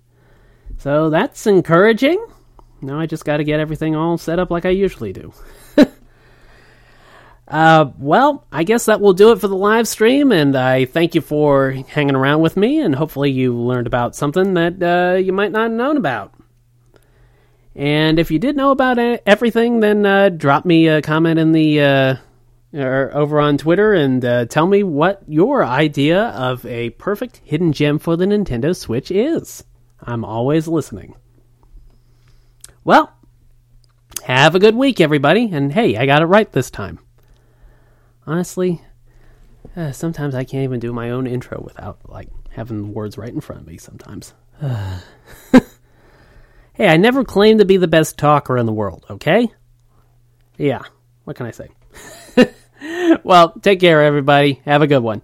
[0.78, 2.26] So that's encouraging.
[2.82, 5.34] Now I just got to get everything all set up like I usually do.
[7.48, 11.16] uh, well, I guess that will do it for the live stream, and I thank
[11.16, 15.32] you for hanging around with me, and hopefully you learned about something that uh, you
[15.32, 16.34] might not have known about.
[17.76, 21.82] And if you did know about everything, then uh, drop me a comment in the
[21.82, 22.16] uh,
[22.74, 27.72] or over on Twitter and uh, tell me what your idea of a perfect hidden
[27.72, 29.64] gem for the Nintendo Switch is.
[30.02, 31.16] I'm always listening.
[32.84, 33.14] Well,
[34.24, 35.50] have a good week, everybody.
[35.52, 37.00] And hey, I got it right this time.
[38.28, 38.82] Honestly,
[39.75, 43.34] uh, sometimes I can't even do my own intro without like having the words right
[43.34, 43.78] in front of me.
[43.78, 44.34] Sometimes.
[46.73, 49.05] hey, I never claimed to be the best talker in the world.
[49.09, 49.47] Okay?
[50.57, 50.82] Yeah.
[51.23, 51.69] What can I say?
[53.24, 54.62] well, take care, everybody.
[54.66, 55.21] Have a good one.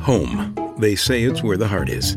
[0.00, 0.54] Home.
[0.78, 2.16] They say it's where the heart is.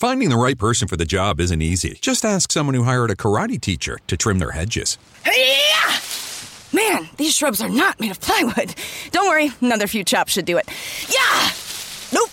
[0.00, 1.98] Finding the right person for the job isn't easy.
[2.00, 4.98] Just ask someone who hired a karate teacher to trim their hedges.
[5.24, 5.98] Hey-ya!
[6.72, 8.74] Man, these shrubs are not made of plywood.
[9.12, 10.68] Don't worry, another few chops should do it.
[11.08, 11.50] Yeah!
[12.12, 12.30] Nope!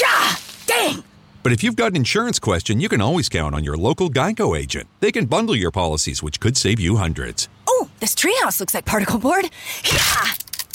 [0.00, 0.36] Yeah!
[0.66, 1.04] Dang!
[1.42, 4.58] But if you've got an insurance question, you can always count on your local Geico
[4.58, 4.88] agent.
[5.00, 7.50] They can bundle your policies, which could save you hundreds.
[7.68, 9.50] Oh, this treehouse looks like particle board.
[9.92, 10.24] Yeah!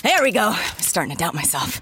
[0.04, 0.50] There we go.
[0.56, 1.82] I'm starting to doubt myself.